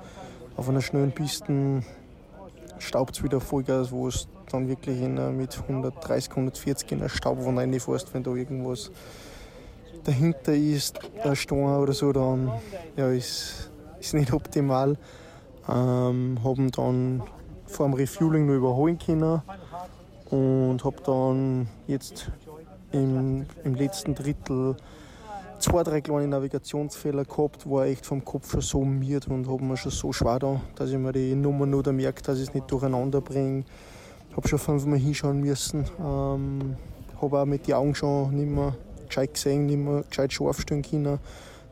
auf 0.56 0.68
einer 0.68 0.80
schnellen 0.80 1.12
Piste 1.12 1.82
staubt 2.78 3.16
es 3.16 3.22
wieder 3.22 3.40
Vollgas, 3.40 3.90
wo 3.92 4.08
es 4.08 4.28
dann 4.50 4.68
wirklich 4.68 5.00
in, 5.00 5.36
mit 5.36 5.58
130, 5.58 6.30
140 6.30 6.92
in 6.92 7.00
der 7.00 7.08
Staubwand 7.08 7.58
reinfährst, 7.58 8.12
wenn 8.14 8.22
da 8.22 8.34
irgendwas 8.34 8.90
dahinter 10.04 10.54
ist, 10.54 10.98
der 11.22 11.34
Stein 11.34 11.64
oder 11.64 11.92
so, 11.92 12.12
dann 12.12 12.52
ja, 12.96 13.08
ist, 13.08 13.70
ist 14.00 14.14
nicht 14.14 14.32
optimal. 14.32 14.96
Ähm, 15.68 16.38
haben 16.42 16.70
dann 16.70 17.22
vor 17.66 17.86
dem 17.86 17.94
Refueling 17.94 18.46
noch 18.46 18.54
überholen 18.54 18.98
können 18.98 19.42
und 20.30 20.82
habe 20.84 20.96
dann 21.04 21.68
jetzt 21.86 22.30
im, 22.92 23.46
im 23.64 23.74
letzten 23.74 24.14
Drittel 24.14 24.76
zwei, 25.58 25.82
drei 25.82 26.00
kleine 26.00 26.28
Navigationsfehler 26.28 27.24
gehabt, 27.24 27.68
war 27.68 27.86
echt 27.86 28.06
vom 28.06 28.24
Kopf 28.24 28.50
schon 28.50 28.60
so 28.60 28.84
miert 28.84 29.28
und 29.28 29.48
habe 29.48 29.62
mir 29.62 29.76
schon 29.76 29.92
so 29.92 30.12
schwer 30.12 30.38
da, 30.38 30.60
dass 30.76 30.90
ich 30.90 30.98
mir 30.98 31.12
die 31.12 31.34
Nummer 31.34 31.66
nur 31.66 31.82
da 31.82 31.92
merke, 31.92 32.22
dass 32.22 32.38
ich 32.38 32.48
es 32.48 32.54
nicht 32.54 32.70
durcheinander 32.70 33.20
bringe. 33.20 33.64
Habe 34.36 34.46
schon 34.46 34.58
fünfmal 34.58 34.98
hinschauen 34.98 35.40
müssen, 35.40 35.84
ähm, 35.98 36.76
habe 37.20 37.40
auch 37.40 37.46
mit 37.46 37.66
den 37.66 37.74
Augen 37.74 37.94
schon 37.94 38.34
nicht 38.36 38.48
mehr 38.48 38.74
gescheit 39.08 39.34
gesehen, 39.34 39.66
nicht 39.66 39.78
mehr 39.78 40.04
gescheit 40.08 40.32
scharf 40.32 40.60
stellen 40.60 40.82
können 40.82 41.18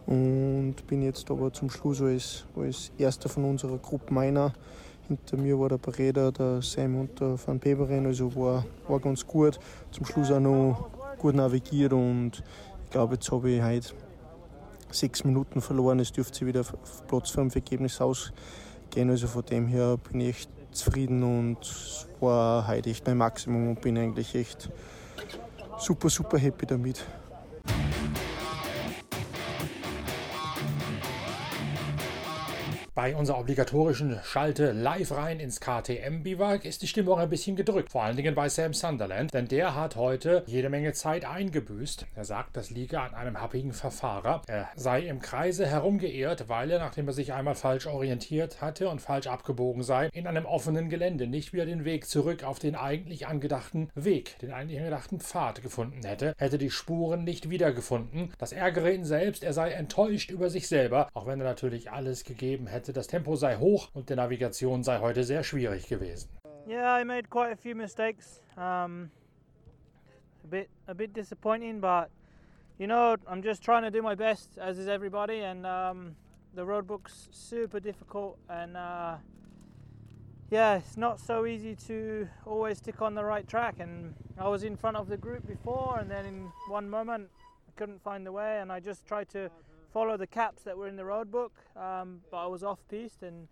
und 0.06 0.74
bin 0.86 1.02
jetzt 1.02 1.30
aber 1.30 1.52
zum 1.52 1.70
Schluss 1.70 2.00
als, 2.00 2.44
als 2.56 2.90
erster 2.98 3.28
von 3.28 3.44
unserer 3.44 3.78
Gruppe 3.78 4.12
meiner. 4.12 4.52
Hinter 5.08 5.36
mir 5.36 5.58
war 5.58 5.68
der 5.68 5.78
Bereder, 5.78 6.32
der 6.32 6.62
Sam 6.62 7.00
und 7.00 7.20
der 7.20 7.36
Van 7.44 7.60
Beveren, 7.60 8.06
also 8.06 8.34
war, 8.34 8.64
war 8.88 8.98
ganz 8.98 9.24
gut. 9.24 9.60
Zum 9.92 10.04
Schluss 10.04 10.32
auch 10.32 10.40
noch 10.40 10.90
gut 11.26 11.34
navigiert 11.34 11.92
und 11.92 12.44
ich 12.84 12.90
glaube, 12.90 13.14
jetzt 13.14 13.32
habe 13.32 13.50
ich 13.50 13.60
heute 13.60 13.88
sechs 14.92 15.24
Minuten 15.24 15.60
verloren. 15.60 15.98
Es 15.98 16.12
dürfte 16.12 16.38
sich 16.38 16.46
wieder 16.46 16.62
Platz 17.08 17.30
5 17.30 17.52
Ergebnis 17.52 18.00
ausgehen. 18.00 19.10
Also 19.10 19.26
von 19.26 19.44
dem 19.44 19.66
her 19.66 19.96
bin 19.96 20.20
ich 20.20 20.28
echt 20.28 20.50
zufrieden 20.70 21.24
und 21.24 22.06
war 22.20 22.68
heute 22.68 22.90
echt 22.90 23.04
mein 23.08 23.16
Maximum 23.16 23.70
und 23.70 23.80
bin 23.80 23.98
eigentlich 23.98 24.36
echt 24.36 24.70
super, 25.78 26.08
super 26.10 26.38
happy 26.38 26.64
damit. 26.64 27.04
Bei 32.96 33.14
unserer 33.14 33.40
obligatorischen 33.40 34.18
Schalte 34.24 34.72
live 34.72 35.12
rein 35.12 35.38
ins 35.38 35.60
KTM-Biwak 35.60 36.64
ist 36.64 36.80
die 36.80 36.86
Stimmung 36.86 37.18
ein 37.18 37.28
bisschen 37.28 37.54
gedrückt. 37.54 37.92
Vor 37.92 38.02
allen 38.02 38.16
Dingen 38.16 38.34
bei 38.34 38.48
Sam 38.48 38.72
Sunderland, 38.72 39.34
denn 39.34 39.48
der 39.48 39.74
hat 39.74 39.96
heute 39.96 40.44
jede 40.46 40.70
Menge 40.70 40.94
Zeit 40.94 41.26
eingebüßt. 41.26 42.06
Er 42.14 42.24
sagt, 42.24 42.56
das 42.56 42.70
liege 42.70 42.98
an 42.98 43.12
einem 43.12 43.38
happigen 43.38 43.74
Verfahrer. 43.74 44.40
Er 44.46 44.70
sei 44.76 45.02
im 45.02 45.20
Kreise 45.20 45.66
herumgeirrt, 45.66 46.48
weil 46.48 46.70
er, 46.70 46.78
nachdem 46.78 47.06
er 47.06 47.12
sich 47.12 47.34
einmal 47.34 47.54
falsch 47.54 47.86
orientiert 47.86 48.62
hatte 48.62 48.88
und 48.88 49.02
falsch 49.02 49.26
abgebogen 49.26 49.82
sei, 49.82 50.08
in 50.14 50.26
einem 50.26 50.46
offenen 50.46 50.88
Gelände 50.88 51.26
nicht 51.26 51.52
wieder 51.52 51.66
den 51.66 51.84
Weg 51.84 52.06
zurück 52.06 52.44
auf 52.44 52.60
den 52.60 52.76
eigentlich 52.76 53.26
angedachten 53.26 53.90
Weg, 53.94 54.38
den 54.38 54.52
eigentlich 54.52 54.78
angedachten 54.78 55.20
Pfad 55.20 55.62
gefunden 55.62 56.02
hätte, 56.02 56.32
hätte 56.38 56.56
die 56.56 56.70
Spuren 56.70 57.24
nicht 57.24 57.50
wiedergefunden. 57.50 58.32
Das 58.38 58.52
ärgere 58.52 58.90
ihn 58.90 59.04
selbst, 59.04 59.44
er 59.44 59.52
sei 59.52 59.72
enttäuscht 59.72 60.30
über 60.30 60.48
sich 60.48 60.66
selber, 60.66 61.10
auch 61.12 61.26
wenn 61.26 61.40
er 61.42 61.46
natürlich 61.46 61.90
alles 61.90 62.24
gegeben 62.24 62.66
hätte, 62.66 62.85
das 62.92 63.06
Tempo 63.06 63.36
sei 63.36 63.56
hoch 63.56 63.88
und 63.94 64.10
die 64.10 64.14
Navigation 64.14 64.82
sei 64.82 64.98
heute 64.98 65.24
sehr 65.24 65.42
schwierig 65.42 65.88
gewesen. 65.88 66.28
Yeah, 66.66 67.00
I 67.00 67.04
made 67.04 67.28
quite 67.30 67.52
a 67.52 67.56
few 67.56 67.74
mistakes. 67.74 68.40
Um, 68.56 69.10
a 70.44 70.48
bit, 70.48 70.68
a 70.88 70.94
bit 70.94 71.12
disappointing, 71.12 71.80
but 71.80 72.10
you 72.78 72.86
know, 72.86 73.16
I'm 73.28 73.42
just 73.42 73.62
trying 73.62 73.82
to 73.82 73.90
do 73.90 74.02
my 74.02 74.14
best, 74.14 74.58
as 74.58 74.78
is 74.78 74.88
everybody. 74.88 75.40
And 75.40 75.64
um, 75.64 76.16
the 76.54 76.64
road 76.64 76.86
book's 76.86 77.28
super 77.30 77.80
difficult, 77.80 78.38
and 78.48 78.76
uh, 78.76 79.16
yeah, 80.50 80.76
it's 80.76 80.96
not 80.96 81.20
so 81.20 81.46
easy 81.46 81.76
to 81.86 82.28
always 82.44 82.78
stick 82.78 83.00
on 83.00 83.14
the 83.14 83.24
right 83.24 83.46
track. 83.46 83.76
And 83.78 84.14
I 84.38 84.48
was 84.48 84.62
in 84.62 84.76
front 84.76 84.96
of 84.96 85.08
the 85.08 85.16
group 85.16 85.46
before, 85.46 85.98
and 86.00 86.10
then 86.10 86.24
in 86.26 86.50
one 86.68 86.88
moment, 86.88 87.28
I 87.68 87.78
couldn't 87.78 88.02
find 88.02 88.26
the 88.26 88.32
way, 88.32 88.58
and 88.60 88.72
I 88.72 88.80
just 88.80 89.06
tried 89.06 89.28
to 89.30 89.50
follow 89.96 90.18
the 90.18 90.26
caps 90.26 90.60
that 90.60 90.76
were 90.76 90.88
in 90.88 90.94
the 90.94 91.04
road 91.06 91.30
book, 91.30 91.54
um, 91.74 92.20
but 92.30 92.36
I 92.36 92.46
was 92.48 92.62
off 92.62 92.80
piste 92.90 93.22
and 93.22 93.48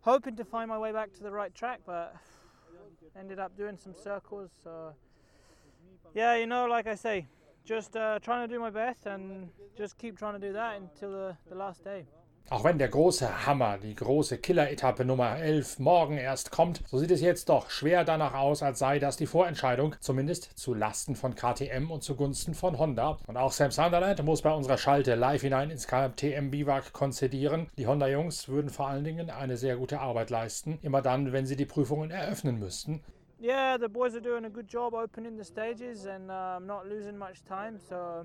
hoping 0.00 0.34
to 0.36 0.42
find 0.42 0.66
my 0.66 0.78
way 0.78 0.92
back 0.92 1.12
to 1.12 1.22
the 1.22 1.30
right 1.30 1.54
track, 1.54 1.80
but 1.84 2.16
ended 3.14 3.38
up 3.38 3.54
doing 3.54 3.76
some 3.76 3.94
circles. 3.94 4.48
So 4.64 4.94
yeah, 6.14 6.36
you 6.36 6.46
know, 6.46 6.64
like 6.64 6.86
I 6.86 6.94
say, 6.94 7.26
just 7.66 7.98
uh, 7.98 8.18
trying 8.18 8.48
to 8.48 8.54
do 8.54 8.58
my 8.58 8.70
best 8.70 9.04
and 9.04 9.50
just 9.76 9.98
keep 9.98 10.16
trying 10.16 10.40
to 10.40 10.46
do 10.46 10.54
that 10.54 10.76
until 10.80 11.12
the, 11.12 11.36
the 11.50 11.54
last 11.54 11.84
day. 11.84 12.06
Auch 12.50 12.64
wenn 12.64 12.78
der 12.78 12.88
große 12.88 13.46
Hammer, 13.46 13.76
die 13.76 13.94
große 13.94 14.38
Killer-Etappe 14.38 15.04
Nummer 15.04 15.36
11 15.36 15.80
morgen 15.80 16.16
erst 16.16 16.50
kommt, 16.50 16.80
so 16.86 16.96
sieht 16.96 17.10
es 17.10 17.20
jetzt 17.20 17.50
doch 17.50 17.68
schwer 17.68 18.04
danach 18.04 18.32
aus, 18.32 18.62
als 18.62 18.78
sei 18.78 18.98
das 18.98 19.18
die 19.18 19.26
Vorentscheidung, 19.26 19.94
zumindest 20.00 20.58
zu 20.58 20.72
Lasten 20.72 21.14
von 21.14 21.34
KTM 21.34 21.90
und 21.90 22.02
zugunsten 22.02 22.54
von 22.54 22.78
Honda. 22.78 23.18
Und 23.26 23.36
auch 23.36 23.52
Sam 23.52 23.70
Sunderland 23.70 24.24
muss 24.24 24.40
bei 24.40 24.50
unserer 24.50 24.78
Schalte 24.78 25.14
live 25.14 25.42
hinein 25.42 25.70
ins 25.70 25.88
KTM-Biwak 25.88 26.94
konzedieren. 26.94 27.68
Die 27.76 27.86
Honda-Jungs 27.86 28.48
würden 28.48 28.70
vor 28.70 28.88
allen 28.88 29.04
Dingen 29.04 29.28
eine 29.28 29.58
sehr 29.58 29.76
gute 29.76 30.00
Arbeit 30.00 30.30
leisten, 30.30 30.78
immer 30.80 31.02
dann, 31.02 31.32
wenn 31.32 31.44
sie 31.44 31.56
die 31.56 31.66
Prüfungen 31.66 32.10
eröffnen 32.10 32.58
müssten. 32.58 33.02
Yeah, 33.40 33.76
the 33.78 33.88
boys 33.88 34.14
are 34.14 34.22
doing 34.22 34.46
a 34.46 34.50
good 34.50 34.66
job 34.66 34.94
opening 34.94 35.36
the 35.36 35.44
stages 35.44 36.06
and 36.06 36.30
uh, 36.30 36.58
not 36.60 36.88
losing 36.88 37.18
much 37.18 37.44
time, 37.44 37.78
so. 37.78 38.24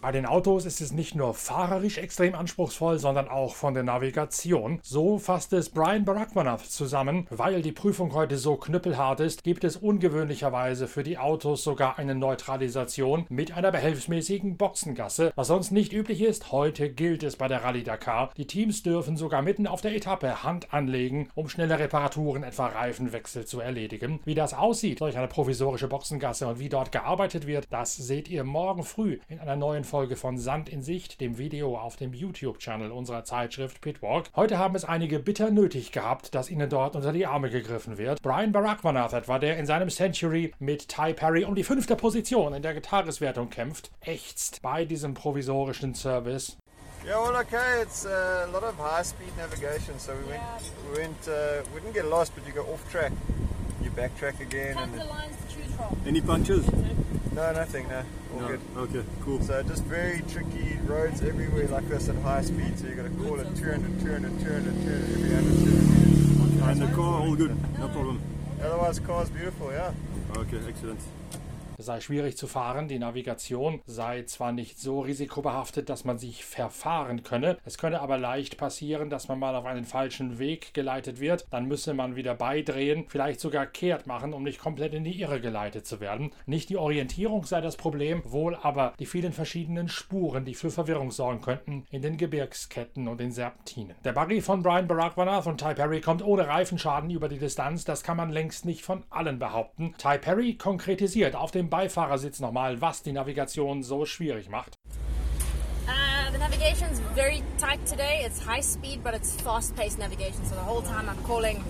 Bei 0.00 0.12
den 0.12 0.26
Autos 0.26 0.64
ist 0.64 0.80
es 0.80 0.92
nicht 0.92 1.16
nur 1.16 1.34
fahrerisch 1.34 1.98
extrem 1.98 2.36
anspruchsvoll, 2.36 3.00
sondern 3.00 3.28
auch 3.28 3.56
von 3.56 3.74
der 3.74 3.82
Navigation. 3.82 4.78
So 4.82 5.18
fasst 5.18 5.52
es 5.52 5.70
Brian 5.70 6.04
Barackmanath 6.04 6.64
zusammen. 6.64 7.26
Weil 7.30 7.62
die 7.62 7.72
Prüfung 7.72 8.14
heute 8.14 8.38
so 8.38 8.54
knüppelhart 8.56 9.18
ist, 9.18 9.42
gibt 9.42 9.64
es 9.64 9.76
ungewöhnlicherweise 9.76 10.86
für 10.86 11.02
die 11.02 11.18
Autos 11.18 11.64
sogar 11.64 11.98
eine 11.98 12.14
Neutralisation 12.14 13.26
mit 13.28 13.56
einer 13.56 13.72
behelfsmäßigen 13.72 14.56
Boxengasse. 14.56 15.32
Was 15.34 15.48
sonst 15.48 15.72
nicht 15.72 15.92
üblich 15.92 16.22
ist, 16.22 16.52
heute 16.52 16.90
gilt 16.90 17.24
es 17.24 17.34
bei 17.34 17.48
der 17.48 17.64
Rallye 17.64 17.82
Dakar. 17.82 18.30
Die 18.36 18.46
Teams 18.46 18.84
dürfen 18.84 19.16
sogar 19.16 19.42
mitten 19.42 19.66
auf 19.66 19.80
der 19.80 19.96
Etappe 19.96 20.44
Hand 20.44 20.72
anlegen, 20.72 21.28
um 21.34 21.48
schnelle 21.48 21.78
Reparaturen, 21.78 22.44
etwa 22.44 22.68
Reifenwechsel 22.68 23.46
zu 23.46 23.58
erledigen. 23.58 24.20
Wie 24.24 24.36
das 24.36 24.54
aussieht 24.54 25.00
durch 25.00 25.18
eine 25.18 25.26
provisorische 25.26 25.88
Boxengasse 25.88 26.46
und 26.46 26.60
wie 26.60 26.68
dort 26.68 26.92
gearbeitet 26.92 27.48
wird, 27.48 27.66
das 27.70 27.96
seht 27.96 28.28
ihr 28.28 28.44
morgen 28.44 28.84
früh 28.84 29.18
in 29.28 29.40
einer 29.40 29.56
neuen 29.56 29.87
Folge 29.88 30.16
von 30.16 30.36
Sand 30.38 30.68
in 30.68 30.82
Sicht, 30.82 31.20
dem 31.20 31.38
Video 31.38 31.78
auf 31.78 31.96
dem 31.96 32.12
YouTube-Channel 32.12 32.92
unserer 32.92 33.24
Zeitschrift 33.24 33.80
Pitwalk. 33.80 34.26
Heute 34.36 34.58
haben 34.58 34.74
es 34.76 34.84
einige 34.84 35.18
bitter 35.18 35.50
nötig 35.50 35.92
gehabt, 35.92 36.34
dass 36.34 36.50
ihnen 36.50 36.68
dort 36.68 36.94
unter 36.94 37.10
die 37.10 37.24
Arme 37.26 37.48
gegriffen 37.48 37.96
wird. 37.96 38.20
Brian 38.20 38.52
Barackmanath 38.52 39.14
etwa, 39.14 39.38
der 39.38 39.56
in 39.56 39.64
seinem 39.64 39.88
Century 39.88 40.52
mit 40.58 40.88
Ty 40.88 41.14
Perry 41.14 41.44
um 41.44 41.54
die 41.54 41.64
fünfte 41.64 41.96
Position 41.96 42.52
in 42.52 42.60
der 42.60 42.74
Gitarreswertung 42.74 43.48
kämpft, 43.48 43.90
ächzt 44.02 44.60
bei 44.60 44.84
diesem 44.84 45.14
provisorischen 45.14 45.94
Service. 45.94 46.58
Yeah, 47.06 47.22
well, 47.22 47.36
okay. 47.36 47.80
It's 47.80 48.04
uh, 48.04 48.46
a 48.46 48.52
lot 48.52 48.64
of 48.64 48.76
high-speed 48.78 49.34
navigation, 49.38 49.98
so 49.98 50.12
we 50.12 50.30
went, 50.30 50.42
we 50.92 51.00
went, 51.00 51.28
uh, 51.28 51.62
we 51.74 51.80
didn't 51.80 51.94
get 51.94 52.04
lost, 52.04 52.34
but 52.34 52.46
you 52.46 52.52
go 52.52 52.62
off 52.70 52.84
track, 52.90 53.12
you 53.82 53.90
backtrack 53.90 54.38
again, 54.40 54.76
and 54.76 54.92
Tons 54.92 55.02
of 55.02 55.08
lines 55.08 55.36
to 55.36 55.56
choose 55.56 55.74
from. 55.74 55.96
Any 56.06 56.20
punctures? 56.20 56.66
no, 57.32 57.52
nothing, 57.52 57.88
no, 57.88 58.02
all 58.34 58.40
No. 58.40 58.48
good. 58.48 58.60
Okay, 58.76 59.04
cool. 59.24 59.40
So 59.42 59.62
just 59.62 59.84
very 59.84 60.22
tricky 60.30 60.78
roads 60.86 61.22
everywhere 61.22 61.66
like 61.68 61.88
this 61.88 62.08
at 62.08 62.16
high 62.16 62.42
speed. 62.42 62.78
So 62.78 62.86
you 62.86 62.94
got 62.94 63.04
to 63.04 63.10
call 63.10 63.40
it 63.40 63.54
200, 63.56 64.00
200, 64.00 64.00
200, 64.00 64.40
200 64.40 64.44
every 64.44 65.34
100 65.34 65.44
meters. 65.44 66.60
And 66.62 66.80
the 66.82 66.94
car, 66.94 67.20
all 67.22 67.34
good, 67.34 67.56
no 67.78 67.88
problem. 67.88 68.20
Otherwise, 68.62 69.00
the 69.00 69.06
car's 69.06 69.30
beautiful, 69.30 69.72
yeah. 69.72 69.92
Okay, 70.36 70.58
excellent. 70.68 71.00
Sei 71.80 72.00
schwierig 72.00 72.36
zu 72.36 72.48
fahren, 72.48 72.88
die 72.88 72.98
Navigation 72.98 73.80
sei 73.86 74.24
zwar 74.24 74.50
nicht 74.50 74.80
so 74.80 74.98
risikobehaftet, 74.98 75.88
dass 75.88 76.04
man 76.04 76.18
sich 76.18 76.44
verfahren 76.44 77.22
könne, 77.22 77.56
es 77.64 77.78
könne 77.78 78.00
aber 78.00 78.18
leicht 78.18 78.56
passieren, 78.56 79.10
dass 79.10 79.28
man 79.28 79.38
mal 79.38 79.54
auf 79.54 79.64
einen 79.64 79.84
falschen 79.84 80.40
Weg 80.40 80.74
geleitet 80.74 81.20
wird, 81.20 81.46
dann 81.50 81.68
müsse 81.68 81.94
man 81.94 82.16
wieder 82.16 82.34
beidrehen, 82.34 83.04
vielleicht 83.06 83.38
sogar 83.38 83.64
kehrt 83.64 84.08
machen, 84.08 84.34
um 84.34 84.42
nicht 84.42 84.58
komplett 84.58 84.92
in 84.92 85.04
die 85.04 85.20
Irre 85.20 85.40
geleitet 85.40 85.86
zu 85.86 86.00
werden. 86.00 86.32
Nicht 86.46 86.68
die 86.68 86.76
Orientierung 86.76 87.44
sei 87.44 87.60
das 87.60 87.76
Problem, 87.76 88.22
wohl 88.24 88.56
aber 88.56 88.94
die 88.98 89.06
vielen 89.06 89.32
verschiedenen 89.32 89.88
Spuren, 89.88 90.44
die 90.44 90.54
für 90.54 90.72
Verwirrung 90.72 91.12
sorgen 91.12 91.42
könnten 91.42 91.86
in 91.92 92.02
den 92.02 92.16
Gebirgsketten 92.16 93.06
und 93.06 93.20
den 93.20 93.30
Serpentinen. 93.30 93.94
Der 94.02 94.14
Buggy 94.14 94.40
von 94.40 94.64
Brian 94.64 94.88
Barackmanath 94.88 95.46
und 95.46 95.60
Ty 95.60 95.74
Perry 95.74 96.00
kommt 96.00 96.24
ohne 96.24 96.48
Reifenschaden 96.48 97.10
über 97.10 97.28
die 97.28 97.38
Distanz, 97.38 97.84
das 97.84 98.02
kann 98.02 98.16
man 98.16 98.30
längst 98.30 98.64
nicht 98.64 98.82
von 98.82 99.04
allen 99.10 99.38
behaupten. 99.38 99.94
Ty 99.96 100.18
Perry 100.18 100.54
konkretisiert 100.54 101.36
auf 101.36 101.52
dem 101.52 101.67
Beifahrersitz 101.68 102.40
nochmal, 102.40 102.80
was 102.80 103.02
die 103.02 103.12
Navigation 103.12 103.82
so 103.82 104.04
schwierig 104.04 104.48
macht. 104.48 104.78
Uh, 105.88 106.30
the 106.32 106.38
navigation's 106.38 107.00
very 107.14 107.42
tight 107.56 107.84
today. 107.86 108.22
It's 108.24 108.40
high 108.40 108.60
speed, 108.60 109.02
but 109.02 109.14
it's 109.14 109.40
fast 109.40 109.74
paced 109.74 109.98
navigation. 109.98 110.44
So 110.44 110.54
the 110.54 110.60
whole 110.60 110.82
time 110.82 111.08
I'm 111.08 111.22
calling 111.24 111.64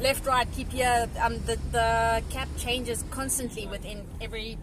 left, 0.00 0.26
right, 0.26 0.46
keep 0.52 0.70
here. 0.70 1.08
Um, 1.22 1.38
the, 1.46 1.58
the 1.70 2.22
cap 2.28 2.48
changes 2.58 3.04
constantly 3.10 3.66
within 3.66 4.04
every 4.20 4.58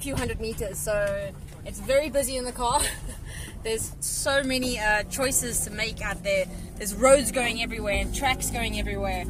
few 0.00 0.16
hundred 0.16 0.40
meters. 0.40 0.78
So 0.78 1.30
it's 1.64 1.80
very 1.80 2.10
busy 2.10 2.36
in 2.36 2.44
the 2.44 2.52
car. 2.52 2.82
There's 3.62 3.92
so 4.00 4.42
many 4.42 4.78
uh, 4.78 5.04
choices 5.04 5.60
to 5.60 5.70
make 5.70 6.02
out 6.02 6.22
there. 6.22 6.46
There's 6.76 6.94
roads 6.94 7.32
going 7.32 7.62
everywhere 7.62 7.94
and 7.94 8.14
tracks 8.14 8.50
going 8.50 8.78
everywhere. 8.78 9.22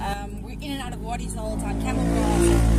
Um, 0.00 0.42
we're 0.42 0.52
in 0.52 0.72
and 0.72 0.82
out 0.82 0.92
of 0.92 1.02
wadis 1.02 1.34
the 1.34 1.40
whole 1.40 1.56
time, 1.56 1.80
camel 1.80 2.04
grass. 2.04 2.77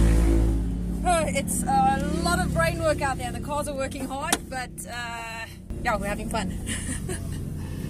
It's 1.32 1.64
a 1.64 2.22
lot 2.24 2.40
of 2.40 2.54
brain 2.54 2.82
work 2.82 3.02
out 3.02 3.18
there. 3.18 3.32
The 3.32 3.40
cars 3.40 3.68
are 3.68 3.76
working 3.76 4.06
hard, 4.08 4.38
but 4.50 4.70
uh, 4.92 5.46
yeah, 5.84 5.96
we're 5.96 6.08
having 6.08 6.30
fun. 6.30 6.58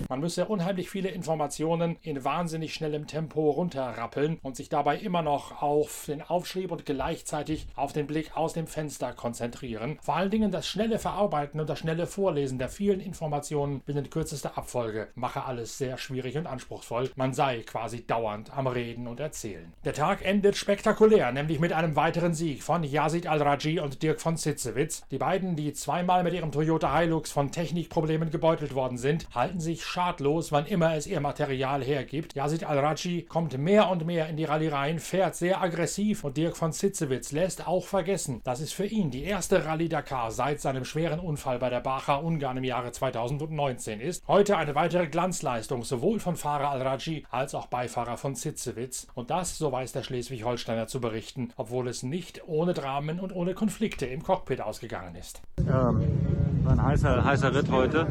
Man 0.10 0.22
müsse 0.22 0.46
unheimlich 0.46 0.90
viele 0.90 1.10
Informationen 1.10 1.96
in 2.02 2.24
wahnsinnig 2.24 2.74
schnellem 2.74 3.06
Tempo 3.06 3.52
runterrappeln 3.52 4.40
und 4.42 4.56
sich 4.56 4.68
dabei 4.68 4.98
immer 4.98 5.22
noch 5.22 5.62
auf 5.62 6.06
den 6.08 6.24
Aufschrieb 6.24 6.72
und 6.72 6.84
gleichzeitig 6.84 7.68
auf 7.76 7.94
den 7.94 8.08
Blick 8.08 8.36
aus 8.36 8.54
dem 8.54 8.66
Fenster 8.66 9.14
konzentrieren. 9.14 10.00
Vor 10.02 10.16
allen 10.16 10.32
Dingen 10.32 10.50
das 10.50 10.68
schnelle 10.68 10.98
Verarbeiten 10.98 11.60
und 11.60 11.70
das 11.70 11.78
schnelle 11.78 12.08
Vorlesen 12.08 12.58
der 12.58 12.70
vielen 12.70 13.02
Informationen 13.02 13.82
binnen 13.82 14.10
kürzester 14.10 14.58
Abfolge 14.58 15.10
mache 15.14 15.44
alles 15.46 15.78
sehr 15.78 16.00
schwierig 16.00 16.40
und 16.40 16.48
anspruchsvoll. 16.48 17.12
Man 17.16 17.36
sei 17.36 17.62
quasi 17.62 18.04
dauernd 18.08 18.52
am 18.58 18.66
Reden 18.66 19.06
und 19.06 19.20
Erzählen. 19.20 19.72
Der 19.86 19.94
Tag 19.94 20.26
endet 20.26 20.58
spektakulär, 20.58 21.32
nämlich 21.32 21.60
mit 21.60 21.72
einem 21.72 21.96
weiteren 21.96 22.34
Sieg 22.34 22.64
von 22.64 22.84
Yazid 22.84 23.28
Al-Raji 23.28 23.80
und 23.80 24.02
Dirk 24.02 24.22
von 24.22 24.38
Sitzewitz. 24.38 25.04
Die 25.12 25.20
beiden, 25.20 25.56
die 25.56 25.72
zweimal 25.74 26.24
mit 26.24 26.34
ihrem 26.34 26.52
Toyota 26.52 26.98
Hilux 26.98 27.30
von 27.30 27.52
Technikproblemen 27.52 28.32
gebeutelt 28.32 28.74
worden 28.74 28.98
sind, 28.98 29.28
halten 29.36 29.60
sich 29.60 29.86
schadlos, 30.00 30.54
wann 30.54 30.66
immer 30.66 30.96
es 30.96 31.08
ihr 31.08 31.20
Material 31.20 31.84
hergibt. 31.84 32.34
Yazid 32.34 32.64
Al-Raji 32.64 33.24
kommt 33.24 33.58
mehr 33.58 33.90
und 33.90 34.06
mehr 34.06 34.30
in 34.30 34.38
die 34.38 34.46
Rallye 34.46 34.70
rein, 34.70 35.00
fährt 35.00 35.36
sehr 35.36 35.62
aggressiv 35.62 36.24
und 36.24 36.38
Dirk 36.38 36.56
von 36.56 36.72
Sitzewitz 36.72 37.34
lässt 37.34 37.68
auch 37.68 37.86
vergessen, 37.86 38.40
dass 38.46 38.62
es 38.62 38.72
für 38.72 38.86
ihn 38.86 39.12
die 39.12 39.26
erste 39.26 39.66
Rallye 39.66 39.90
Dakar 39.90 40.32
seit 40.32 40.62
seinem 40.62 40.86
schweren 40.86 41.20
Unfall 41.20 41.60
bei 41.60 41.70
der 41.70 41.82
Bacha 41.82 42.16
Ungarn 42.16 42.56
im 42.56 42.64
Jahre 42.64 42.94
2019 42.94 44.00
ist. 44.00 44.26
Heute 44.26 44.56
eine 44.56 44.74
weitere 44.74 45.08
Glanzleistung 45.08 45.84
sowohl 45.84 46.22
von 46.22 46.38
Fahrer 46.38 46.70
Al-Raji 46.70 47.26
als 47.30 47.54
auch 47.54 47.68
Beifahrer 47.68 48.16
von 48.16 48.36
Sitzewitz. 48.36 49.06
Und 49.16 49.30
das, 49.30 49.58
so 49.58 49.70
weiß 49.74 49.92
der 49.92 50.04
Schleswig-Holsteiner 50.04 50.88
zu 50.88 51.02
berichten, 51.02 51.50
obwohl 51.58 51.90
es 51.90 52.04
nicht 52.04 52.48
ohne 52.48 52.74
Dramen 52.74 53.20
und 53.20 53.36
ohne 53.36 53.54
Konflikte 53.54 54.06
im 54.06 54.24
Cockpit 54.24 54.62
ausgegangen 54.62 55.16
ist. 55.16 55.42
Um, 55.58 56.64
war 56.64 56.72
ein 56.72 56.82
heißer, 56.82 57.26
heißer 57.26 57.54
Ritt 57.54 57.70
heute. 57.70 58.08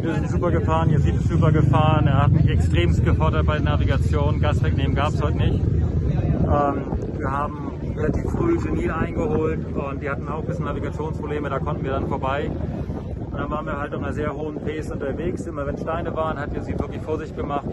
Wir 0.00 0.14
sind 0.14 0.30
super 0.30 0.52
gefahren, 0.52 0.90
ihr 0.90 1.00
seht 1.00 1.16
es 1.16 1.28
super 1.28 1.50
gefahren. 1.50 2.06
Er 2.06 2.22
hat 2.22 2.30
mich 2.30 2.48
extremst 2.48 3.04
gefordert 3.04 3.46
bei 3.46 3.54
der 3.54 3.64
Navigation. 3.64 4.40
Gas 4.40 4.62
wegnehmen 4.62 4.94
gab 4.94 5.08
es 5.08 5.20
heute 5.20 5.36
nicht. 5.36 5.60
Ähm, 5.60 6.84
wir 7.18 7.30
haben 7.30 7.72
relativ 7.96 8.30
früh 8.30 8.56
Genie 8.58 8.90
eingeholt 8.90 9.58
und 9.74 10.00
die 10.00 10.08
hatten 10.08 10.28
auch 10.28 10.40
ein 10.40 10.46
bisschen 10.46 10.66
Navigationsprobleme, 10.66 11.50
da 11.50 11.58
konnten 11.58 11.82
wir 11.82 11.90
dann 11.90 12.06
vorbei. 12.06 12.48
Und 12.48 13.36
dann 13.36 13.50
waren 13.50 13.66
wir 13.66 13.76
halt 13.76 13.92
auf 13.92 14.00
einer 14.00 14.12
sehr 14.12 14.32
hohen 14.34 14.60
Pace 14.60 14.92
unterwegs. 14.92 15.46
Immer 15.46 15.66
wenn 15.66 15.76
Steine 15.76 16.14
waren, 16.14 16.38
hat 16.38 16.50
sie 16.64 16.78
wirklich 16.78 17.02
vor 17.02 17.18
sich 17.18 17.34
gemacht. 17.34 17.66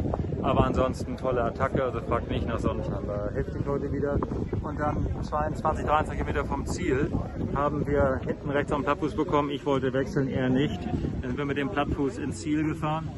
Aber 0.46 0.64
ansonsten 0.64 1.18
tolle 1.18 1.44
Attacke, 1.44 1.84
also 1.84 2.00
fragt 2.02 2.30
nicht 2.30 2.46
nach 2.48 2.60
Sonnenschein. 2.60 3.08
War 3.08 3.32
heftig 3.34 3.66
heute 3.66 3.92
wieder. 3.92 4.20
Und 4.62 4.80
dann 4.80 5.24
22, 5.24 5.86
23 5.86 6.14
Kilometer 6.20 6.46
vom 6.46 6.68
Ziel 6.68 7.12
haben 7.56 7.88
wir 7.88 8.22
hinten 8.24 8.52
rechts 8.52 8.72
am 8.72 8.84
Plattfuß 8.84 9.16
bekommen. 9.16 9.50
Ich 9.50 9.66
wollte 9.66 9.92
wechseln, 9.92 10.28
er 10.28 10.50
nicht. 10.50 10.86
Dann 10.86 11.32
sind 11.32 11.38
wir 11.40 11.46
mit 11.46 11.58
dem 11.58 11.70
Plattfuß 11.70 12.20
ins 12.20 12.42
Ziel 12.42 12.64
gefahren. 12.64 13.10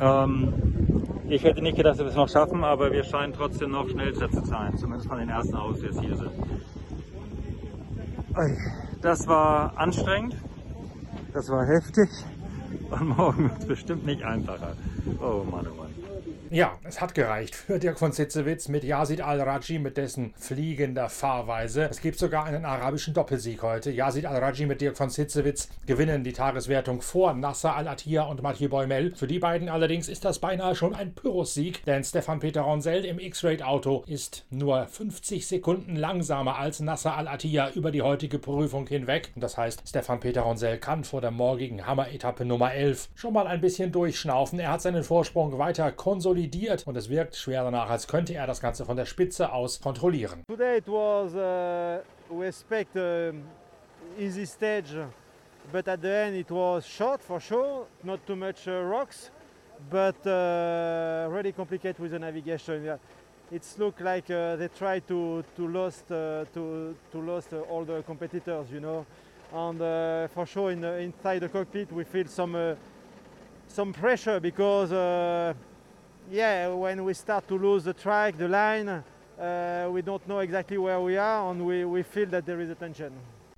Ähm, 0.00 0.54
ich 1.28 1.44
hätte 1.44 1.60
nicht 1.60 1.76
gedacht, 1.76 1.96
dass 1.96 2.06
wir 2.06 2.10
es 2.10 2.16
noch 2.16 2.30
schaffen, 2.30 2.64
aber 2.64 2.90
wir 2.90 3.04
scheinen 3.04 3.34
trotzdem 3.34 3.72
noch 3.72 3.86
schnellster 3.86 4.30
zu 4.30 4.42
sein, 4.46 4.74
zumindest 4.78 5.06
von 5.06 5.18
den 5.18 5.28
ersten 5.28 5.54
aus, 5.54 5.80
die 5.80 5.84
jetzt 5.86 6.00
hier 6.00 6.16
sind. 6.16 6.32
Das 9.02 9.28
war 9.28 9.76
anstrengend, 9.76 10.34
das 11.34 11.50
war 11.50 11.66
heftig 11.66 12.08
und 12.90 13.08
morgen 13.08 13.48
wird 13.50 13.60
es 13.60 13.66
bestimmt 13.66 14.04
nicht 14.04 14.22
einfacher. 14.22 14.76
Oh 15.18 15.44
Mann, 15.44 15.66
oh 15.68 15.74
Mann. 15.74 16.03
Ja, 16.54 16.78
es 16.84 17.00
hat 17.00 17.16
gereicht 17.16 17.56
für 17.56 17.80
Dirk 17.80 17.98
von 17.98 18.12
Zitzewitz 18.12 18.68
mit 18.68 18.84
Yazid 18.84 19.20
Al-Raji 19.20 19.80
mit 19.80 19.96
dessen 19.96 20.32
fliegender 20.36 21.08
Fahrweise. 21.08 21.88
Es 21.90 22.00
gibt 22.00 22.16
sogar 22.16 22.44
einen 22.44 22.64
arabischen 22.64 23.12
Doppelsieg 23.12 23.60
heute. 23.64 23.90
Yazid 23.90 24.24
Al-Raji 24.24 24.66
mit 24.66 24.80
Dirk 24.80 24.96
von 24.96 25.10
Zitzewitz 25.10 25.68
gewinnen 25.84 26.22
die 26.22 26.32
Tageswertung 26.32 27.02
vor 27.02 27.34
Nasser 27.34 27.74
Al-Attiyah 27.74 28.26
und 28.26 28.40
Mathieu 28.40 28.68
Boimel. 28.68 29.16
Für 29.16 29.26
die 29.26 29.40
beiden 29.40 29.68
allerdings 29.68 30.08
ist 30.08 30.24
das 30.24 30.38
beinahe 30.38 30.76
schon 30.76 30.94
ein 30.94 31.12
Pyrrhus-Sieg, 31.12 31.84
denn 31.86 32.04
Stefan 32.04 32.38
Peter 32.38 32.60
Ronsell 32.60 33.04
im 33.04 33.18
X-Rate-Auto 33.18 34.04
ist 34.06 34.46
nur 34.50 34.86
50 34.86 35.48
Sekunden 35.48 35.96
langsamer 35.96 36.56
als 36.56 36.78
Nasser 36.78 37.16
Al-Attiyah 37.16 37.72
über 37.74 37.90
die 37.90 38.02
heutige 38.02 38.38
Prüfung 38.38 38.86
hinweg. 38.86 39.32
Das 39.34 39.58
heißt, 39.58 39.88
Stefan 39.88 40.20
Peter 40.20 40.42
Ronsell 40.42 40.78
kann 40.78 41.02
vor 41.02 41.20
der 41.20 41.32
morgigen 41.32 41.84
Hammer-Etappe 41.84 42.44
Nummer 42.44 42.72
11 42.72 43.08
schon 43.16 43.32
mal 43.32 43.48
ein 43.48 43.60
bisschen 43.60 43.90
durchschnaufen. 43.90 44.60
Er 44.60 44.70
hat 44.70 44.82
seinen 44.82 45.02
Vorsprung 45.02 45.58
weiter 45.58 45.90
konsolidiert 45.90 46.43
und 46.86 46.96
es 46.96 47.08
wirkt 47.08 47.36
schwer 47.36 47.64
danach, 47.64 47.90
als 47.90 48.06
könnte 48.06 48.34
er 48.34 48.46
das 48.46 48.60
Ganze 48.60 48.84
von 48.84 48.96
der 48.96 49.06
Spitze 49.06 49.52
aus 49.52 49.80
kontrollieren. 49.80 50.44
Today 50.48 50.78
it 50.78 50.88
was, 50.88 51.34
uh, 51.34 52.02
we 52.30 52.46
expect 52.46 52.96
an 52.96 53.44
easy 54.18 54.46
stage, 54.46 54.94
but 55.72 55.88
at 55.88 56.00
the 56.02 56.08
end 56.08 56.36
it 56.36 56.50
was 56.50 56.86
short 56.86 57.22
for 57.22 57.40
sure, 57.40 57.86
not 58.02 58.24
too 58.26 58.36
much 58.36 58.66
uh, 58.66 58.82
rocks, 58.82 59.30
but 59.90 60.16
uh, 60.26 61.28
really 61.30 61.52
complicated 61.52 61.98
with 61.98 62.12
the 62.12 62.18
navigation. 62.18 62.84
Yeah. 62.84 62.98
It's 63.50 63.78
look 63.78 64.00
like 64.00 64.30
uh, 64.30 64.56
they 64.56 64.68
try 64.68 65.00
to 65.00 65.44
to 65.56 65.68
lost 65.68 66.10
uh, 66.10 66.44
to 66.54 66.94
to 67.12 67.18
lost 67.20 67.52
uh, 67.52 67.60
all 67.70 67.84
the 67.84 68.02
competitors, 68.02 68.70
you 68.72 68.80
know, 68.80 69.04
and 69.52 69.80
uh, 69.80 70.28
for 70.28 70.46
sure 70.46 70.72
in, 70.72 70.84
uh, 70.84 70.92
inside 70.92 71.40
the 71.40 71.48
cockpit 71.48 71.92
we 71.92 72.04
feel 72.04 72.26
some 72.26 72.54
uh, 72.54 72.74
some 73.68 73.92
pressure 73.92 74.40
because 74.40 74.92
uh, 74.92 75.52
yeah 76.30 76.68
when 76.68 77.04
we 77.04 77.14
start 77.14 77.46
to 77.48 77.54
lose 77.56 77.84
the 77.84 77.92
track, 77.92 78.36
the 78.36 78.48
line, 78.48 78.88
uh, 78.88 79.88
we 79.90 80.02
don't 80.02 80.26
know 80.28 80.38
exactly 80.38 80.78
where 80.78 81.00
we 81.00 81.16
are 81.16 81.50
and 81.50 81.64
we, 81.64 81.84
we 81.84 82.02
feel 82.02 82.26
that 82.26 82.46
there 82.46 82.60
is 82.60 82.70
a 82.70 82.74
tension. 82.74 83.12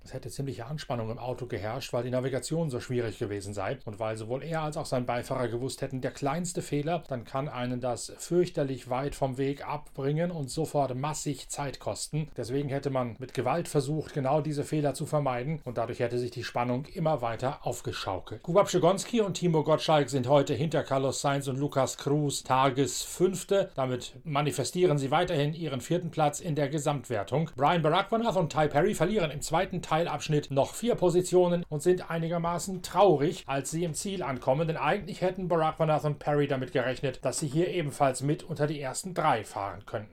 Es 0.06 0.14
hätte 0.14 0.30
ziemliche 0.30 0.66
Anspannung 0.66 1.10
im 1.10 1.18
Auto 1.18 1.46
geherrscht, 1.46 1.92
weil 1.92 2.04
die 2.04 2.10
Navigation 2.10 2.70
so 2.70 2.78
schwierig 2.78 3.18
gewesen 3.18 3.52
sei 3.52 3.78
und 3.86 3.98
weil 3.98 4.16
sowohl 4.16 4.44
er 4.44 4.62
als 4.62 4.76
auch 4.76 4.86
sein 4.86 5.04
Beifahrer 5.04 5.48
gewusst 5.48 5.82
hätten, 5.82 6.00
der 6.00 6.12
kleinste 6.12 6.62
Fehler, 6.62 7.02
dann 7.08 7.24
kann 7.24 7.48
einen 7.48 7.80
das 7.80 8.12
fürchterlich 8.16 8.88
weit 8.88 9.16
vom 9.16 9.36
Weg 9.36 9.66
abbringen 9.66 10.30
und 10.30 10.48
sofort 10.48 10.94
massig 10.94 11.48
Zeit 11.48 11.80
kosten. 11.80 12.28
Deswegen 12.36 12.68
hätte 12.68 12.90
man 12.90 13.16
mit 13.18 13.34
Gewalt 13.34 13.66
versucht, 13.66 14.14
genau 14.14 14.40
diese 14.40 14.62
Fehler 14.62 14.94
zu 14.94 15.06
vermeiden 15.06 15.60
und 15.64 15.76
dadurch 15.76 15.98
hätte 15.98 16.20
sich 16.20 16.30
die 16.30 16.44
Spannung 16.44 16.84
immer 16.84 17.20
weiter 17.20 17.66
aufgeschaukelt. 17.66 18.44
Kubab 18.44 18.70
Schigonski 18.70 19.22
und 19.22 19.34
Timo 19.34 19.64
Gottschalk 19.64 20.08
sind 20.08 20.28
heute 20.28 20.54
hinter 20.54 20.84
Carlos 20.84 21.20
Sainz 21.20 21.48
und 21.48 21.58
Lukas 21.58 21.98
Cruz 21.98 22.44
Tagesfünfte. 22.44 23.70
Damit 23.74 24.12
manifestieren 24.22 24.98
sie 24.98 25.10
weiterhin 25.10 25.52
ihren 25.52 25.80
vierten 25.80 26.12
Platz 26.12 26.38
in 26.38 26.54
der 26.54 26.68
Gesamtwertung. 26.68 27.50
Brian 27.56 27.82
Barackmanath 27.82 28.36
und 28.36 28.52
Ty 28.52 28.68
Perry 28.68 28.94
verlieren 28.94 29.32
im 29.32 29.42
zweiten 29.42 29.82
Teil 29.82 29.95
Teilabschnitt 29.96 30.50
noch 30.50 30.74
vier 30.74 30.94
Positionen 30.94 31.64
und 31.70 31.82
sind 31.82 32.10
einigermaßen 32.10 32.82
traurig, 32.82 33.44
als 33.46 33.70
sie 33.70 33.82
im 33.82 33.94
Ziel 33.94 34.22
ankommen, 34.22 34.68
denn 34.68 34.76
eigentlich 34.76 35.22
hätten 35.22 35.48
Barackmanath 35.48 36.04
und 36.04 36.18
Perry 36.18 36.46
damit 36.46 36.72
gerechnet, 36.72 37.24
dass 37.24 37.38
sie 37.38 37.46
hier 37.46 37.68
ebenfalls 37.68 38.22
mit 38.22 38.42
unter 38.42 38.66
die 38.66 38.78
ersten 38.78 39.14
drei 39.14 39.42
fahren 39.42 39.86
könnten. 39.86 40.12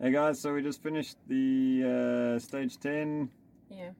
Hey 0.00 0.12
guys, 0.12 0.40
so 0.40 0.54
we 0.54 0.60
just 0.62 0.82
finished 0.82 1.18
the 1.28 1.82
uh, 1.84 2.38
stage 2.38 2.78
10. 2.80 3.28
Yeah. 3.70 3.90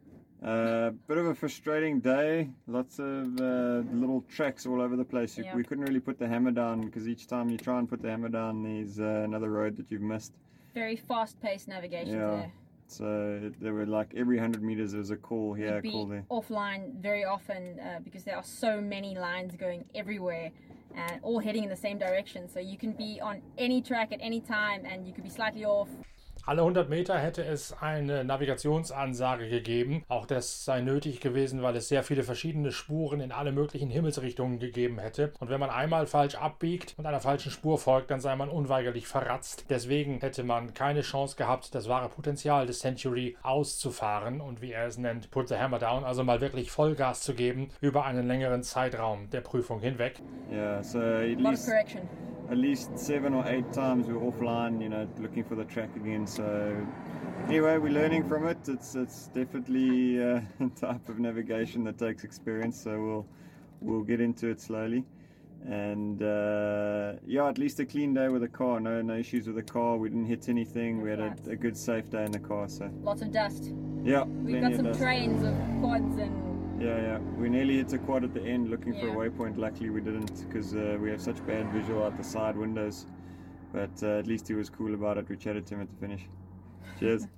Uh, 0.43 0.93
bit 1.07 1.19
of 1.19 1.27
a 1.27 1.35
frustrating 1.35 2.01
day. 2.01 2.49
Lots 2.67 2.99
of 2.99 3.27
uh, 3.39 3.83
little 3.93 4.23
tracks 4.35 4.65
all 4.67 4.81
over 4.81 4.97
the 4.97 5.05
place. 5.05 5.37
You- 5.37 5.45
Yeah. 5.45 5.57
We 5.57 5.63
couldn't 5.63 5.85
really 5.85 6.01
put 6.01 6.19
the 6.19 6.27
hammer 6.27 6.53
down 6.53 6.81
because 6.87 7.07
each 7.07 7.27
time 7.27 7.51
you 7.51 7.59
try 7.59 7.79
and 7.79 7.87
put 7.87 8.01
the 8.01 8.09
hammer 8.09 8.31
down, 8.31 8.63
there's 8.63 8.99
uh, 8.99 9.25
another 9.27 9.51
road 9.51 9.77
that 9.77 9.91
you've 9.91 10.01
missed. 10.01 10.33
Very 10.73 10.97
fast 10.97 11.39
paced 11.43 11.69
navigation 11.69 12.15
Yeah. 12.15 12.31
there. 12.31 12.53
So 12.89 13.53
there 13.61 13.75
were 13.75 13.85
like 13.87 14.15
every 14.17 14.37
100 14.37 14.63
meters 14.63 14.93
there 14.93 14.99
was 14.99 15.11
a 15.11 15.17
call 15.17 15.53
here, 15.53 15.83
call 15.83 16.07
there. 16.07 16.25
offline 16.31 16.95
very 17.01 17.25
often 17.25 17.79
uh, 17.79 18.01
because 18.03 18.25
there 18.25 18.35
are 18.35 18.43
so 18.43 18.81
many 18.81 19.15
lines 19.15 19.55
going 19.57 19.85
everywhere 19.95 20.51
and 20.97 21.21
all 21.23 21.39
heading 21.39 21.65
in 21.65 21.69
the 21.69 21.77
same 21.77 21.99
direction. 21.99 22.49
So 22.49 22.61
you 22.61 22.79
can 22.79 22.93
be 22.93 23.21
on 23.21 23.43
any 23.59 23.83
track 23.83 24.11
at 24.11 24.21
any 24.23 24.41
time 24.41 24.87
and 24.87 25.07
you 25.07 25.13
could 25.13 25.23
be 25.23 25.31
slightly 25.31 25.67
off. 25.67 25.89
Alle 26.49 26.63
100 26.63 26.89
Meter 26.89 27.19
hätte 27.19 27.45
es 27.45 27.75
eine 27.79 28.25
Navigationsansage 28.25 29.51
gegeben. 29.51 30.03
Auch 30.09 30.25
das 30.25 30.65
sei 30.65 30.81
nötig 30.81 31.21
gewesen, 31.21 31.61
weil 31.61 31.77
es 31.77 31.89
sehr 31.89 32.03
viele 32.03 32.23
verschiedene 32.23 32.73
Spuren 32.73 33.21
in 33.21 33.33
alle 33.33 33.53
möglichen 33.53 33.91
Himmelsrichtungen 33.91 34.59
gegeben 34.59 34.99
hätte. 34.99 35.35
Und 35.41 35.51
wenn 35.51 35.61
man 35.61 35.69
einmal 35.69 36.07
falsch 36.07 36.37
abbiegt 36.37 36.95
und 36.97 37.05
einer 37.05 37.21
falschen 37.21 37.53
Spur 37.53 37.77
folgt, 37.77 38.11
dann 38.11 38.21
sei 38.21 38.35
man 38.35 38.49
unweigerlich 38.49 39.07
verratzt. 39.07 39.67
Deswegen 39.69 40.21
hätte 40.21 40.43
man 40.43 40.73
keine 40.73 41.03
Chance 41.03 41.37
gehabt, 41.37 41.75
das 41.75 41.87
wahre 41.87 42.09
Potenzial 42.09 42.65
des 42.65 42.79
Century 42.79 43.37
auszufahren 43.43 44.41
und 44.41 44.63
wie 44.63 44.73
er 44.73 44.87
es 44.87 44.97
nennt, 44.97 45.31
put 45.31 45.49
the 45.49 45.57
hammer 45.57 45.79
down, 45.79 46.03
also 46.03 46.25
mal 46.25 46.41
wirklich 46.41 46.71
Vollgas 46.71 47.21
zu 47.21 47.35
geben 47.35 47.69
über 47.83 48.07
einen 48.07 48.27
längeren 48.27 48.63
Zeitraum 48.63 49.29
der 49.29 49.43
Prüfung 49.43 49.81
hinweg. 49.81 50.23
Yeah, 50.51 50.83
so 50.83 50.99
at 50.99 51.39
least 51.39 51.67
correction. 51.67 52.09
at 52.51 52.57
least 52.57 52.99
seven 52.99 53.35
or 53.35 53.47
eight 53.47 53.71
times 53.73 54.07
we 54.07 54.15
were 54.15 54.21
offline, 54.21 54.81
you 54.81 54.89
know, 54.89 55.07
looking 55.19 55.45
for 55.45 55.55
the 55.55 55.65
track 55.65 55.95
again. 55.97 56.27
So 56.39 56.87
anyway, 57.49 57.79
we're 57.79 57.91
learning 57.91 58.23
from 58.29 58.47
it. 58.47 58.59
It's 58.69 58.95
it's 58.95 59.27
definitely 59.35 60.23
uh, 60.23 60.41
a 60.61 60.69
type 60.81 61.09
of 61.09 61.19
navigation 61.19 61.83
that 61.85 61.99
takes 61.99 62.23
experience. 62.23 62.81
So 62.81 62.91
we'll 62.91 63.27
we'll 63.81 64.05
get 64.05 64.21
into 64.21 64.47
it 64.49 64.61
slowly. 64.61 65.05
And 65.67 66.23
uh, 66.23 67.15
yeah, 67.27 67.49
at 67.49 67.59
least 67.59 67.81
a 67.81 67.85
clean 67.85 68.15
day 68.15 68.29
with 68.29 68.43
the 68.43 68.49
car. 68.49 68.79
No 68.79 69.03
no 69.03 69.15
issues 69.17 69.49
with 69.49 69.57
the 69.57 69.65
car. 69.65 69.97
We 69.97 70.11
didn't 70.11 70.27
hit 70.27 70.49
anything. 70.49 71.03
We 71.03 71.11
had 71.11 71.19
a, 71.19 71.35
a 71.49 71.57
good 71.57 71.77
safe 71.77 72.09
day 72.09 72.25
in 72.25 72.31
the 72.31 72.39
car. 72.39 72.69
So 72.69 72.89
Lots 73.03 73.23
of 73.23 73.33
dust. 73.33 73.73
yeah, 74.05 74.23
We've 74.23 74.61
got 74.61 74.77
some 74.77 74.85
dust. 74.85 75.01
trains 75.01 75.43
of 75.43 75.53
quads 75.81 76.19
and 76.19 76.81
Yeah, 76.81 77.01
yeah. 77.01 77.19
We 77.37 77.49
nearly 77.49 77.79
hit 77.79 77.93
a 77.95 77.99
quad 77.99 78.23
at 78.23 78.33
the 78.33 78.43
end 78.45 78.71
looking 78.71 78.93
for 78.95 79.09
a 79.09 79.29
waypoint. 79.29 79.59
Luckily, 79.59 79.91
we 79.91 80.01
didn't 80.01 80.47
because 80.47 80.73
uh, 80.77 80.99
we 81.01 81.11
have 81.11 81.21
such 81.21 81.45
bad 81.49 81.69
visual 81.73 82.05
out 82.05 82.17
the 82.17 82.23
side 82.23 82.57
windows. 82.57 83.07
But 83.73 84.03
uh, 84.03 84.19
at 84.19 84.27
least 84.27 84.49
he 84.49 84.55
was 84.55 84.71
cool 84.71 84.95
about 84.95 85.19
it. 85.19 85.29
We 85.29 85.37
chatted 85.37 85.67
to 85.69 85.75
him 85.77 85.83
at 85.83 85.91
the 85.91 85.97
finish. 85.97 86.31
Cheers. 86.99 87.29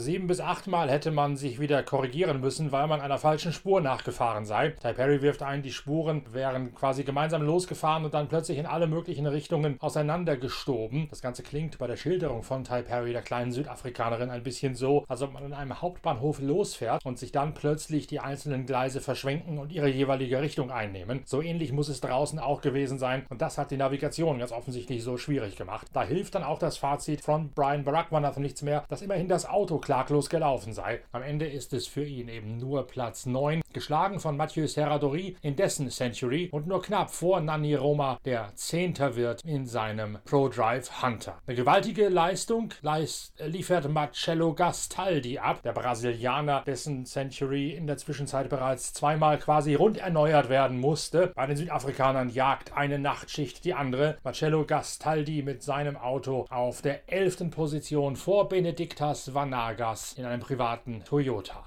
Sieben 0.00 0.28
bis 0.28 0.38
achtmal 0.38 0.88
hätte 0.88 1.10
man 1.10 1.36
sich 1.36 1.58
wieder 1.58 1.82
korrigieren 1.82 2.40
müssen, 2.40 2.70
weil 2.70 2.86
man 2.86 3.00
einer 3.00 3.18
falschen 3.18 3.52
Spur 3.52 3.80
nachgefahren 3.80 4.46
sei. 4.46 4.70
Ty 4.80 4.92
Perry 4.92 5.22
wirft 5.22 5.42
ein, 5.42 5.60
die 5.60 5.72
Spuren 5.72 6.22
wären 6.32 6.72
quasi 6.72 7.02
gemeinsam 7.02 7.42
losgefahren 7.42 8.04
und 8.04 8.14
dann 8.14 8.28
plötzlich 8.28 8.58
in 8.58 8.66
alle 8.66 8.86
möglichen 8.86 9.26
Richtungen 9.26 9.76
auseinandergestoben. 9.80 11.08
Das 11.10 11.20
Ganze 11.20 11.42
klingt 11.42 11.78
bei 11.78 11.88
der 11.88 11.96
Schilderung 11.96 12.44
von 12.44 12.62
Ty 12.62 12.82
Perry, 12.82 13.12
der 13.12 13.22
kleinen 13.22 13.50
Südafrikanerin, 13.50 14.30
ein 14.30 14.44
bisschen 14.44 14.76
so, 14.76 15.04
als 15.08 15.20
ob 15.20 15.32
man 15.32 15.42
an 15.42 15.52
einem 15.52 15.82
Hauptbahnhof 15.82 16.38
losfährt 16.38 17.04
und 17.04 17.18
sich 17.18 17.32
dann 17.32 17.54
plötzlich 17.54 18.06
die 18.06 18.20
einzelnen 18.20 18.66
Gleise 18.66 19.00
verschwenken 19.00 19.58
und 19.58 19.72
ihre 19.72 19.88
jeweilige 19.88 20.40
Richtung 20.40 20.70
einnehmen. 20.70 21.22
So 21.24 21.42
ähnlich 21.42 21.72
muss 21.72 21.88
es 21.88 22.00
draußen 22.00 22.38
auch 22.38 22.60
gewesen 22.60 23.00
sein 23.00 23.26
und 23.30 23.42
das 23.42 23.58
hat 23.58 23.72
die 23.72 23.76
Navigation 23.76 24.38
ganz 24.38 24.52
offensichtlich 24.52 25.02
so 25.02 25.16
schwierig 25.16 25.56
gemacht. 25.56 25.88
Da 25.92 26.04
hilft 26.04 26.36
dann 26.36 26.44
auch 26.44 26.60
das 26.60 26.78
Fazit 26.78 27.20
von 27.20 27.50
Brian 27.50 27.82
Barackmanath 27.82 28.38
nichts 28.38 28.62
mehr, 28.62 28.84
dass 28.88 29.02
immerhin 29.02 29.26
das 29.26 29.44
Auto 29.44 29.87
klaglos 29.88 30.28
gelaufen 30.28 30.74
sei. 30.74 31.00
Am 31.12 31.22
Ende 31.22 31.46
ist 31.46 31.72
es 31.72 31.86
für 31.86 32.04
ihn 32.04 32.28
eben 32.28 32.58
nur 32.58 32.86
Platz 32.86 33.24
9, 33.24 33.62
geschlagen 33.72 34.20
von 34.20 34.36
Mathieu 34.36 34.66
Serradori 34.66 35.38
in 35.40 35.56
dessen 35.56 35.88
Century 35.88 36.50
und 36.52 36.66
nur 36.66 36.82
knapp 36.82 37.10
vor 37.10 37.40
Nanni 37.40 37.74
Roma, 37.74 38.18
der 38.26 38.52
Zehnter 38.54 39.16
wird 39.16 39.42
in 39.46 39.64
seinem 39.64 40.18
Pro 40.26 40.50
Drive 40.50 41.02
Hunter. 41.02 41.38
Eine 41.46 41.56
gewaltige 41.56 42.10
Leistung 42.10 42.74
leist, 42.82 43.32
liefert 43.40 43.88
Marcello 43.88 44.52
Gastaldi 44.52 45.38
ab, 45.38 45.62
der 45.62 45.72
Brasilianer, 45.72 46.64
dessen 46.66 47.06
Century 47.06 47.70
in 47.70 47.86
der 47.86 47.96
Zwischenzeit 47.96 48.50
bereits 48.50 48.92
zweimal 48.92 49.38
quasi 49.38 49.74
rund 49.74 49.96
erneuert 49.96 50.50
werden 50.50 50.80
musste. 50.80 51.32
Bei 51.34 51.46
den 51.46 51.56
Südafrikanern 51.56 52.28
jagt 52.28 52.76
eine 52.76 52.98
Nachtschicht 52.98 53.64
die 53.64 53.72
andere. 53.72 54.18
Marcello 54.22 54.66
Gastaldi 54.66 55.40
mit 55.40 55.62
seinem 55.62 55.96
Auto 55.96 56.44
auf 56.50 56.82
der 56.82 57.10
11. 57.10 57.50
Position 57.50 58.16
vor 58.16 58.50
Benediktas 58.50 59.32
Vanagas 59.78 60.14
in 60.14 60.24
einem 60.24 60.40
privaten 60.40 61.04
Toyota. 61.04 61.64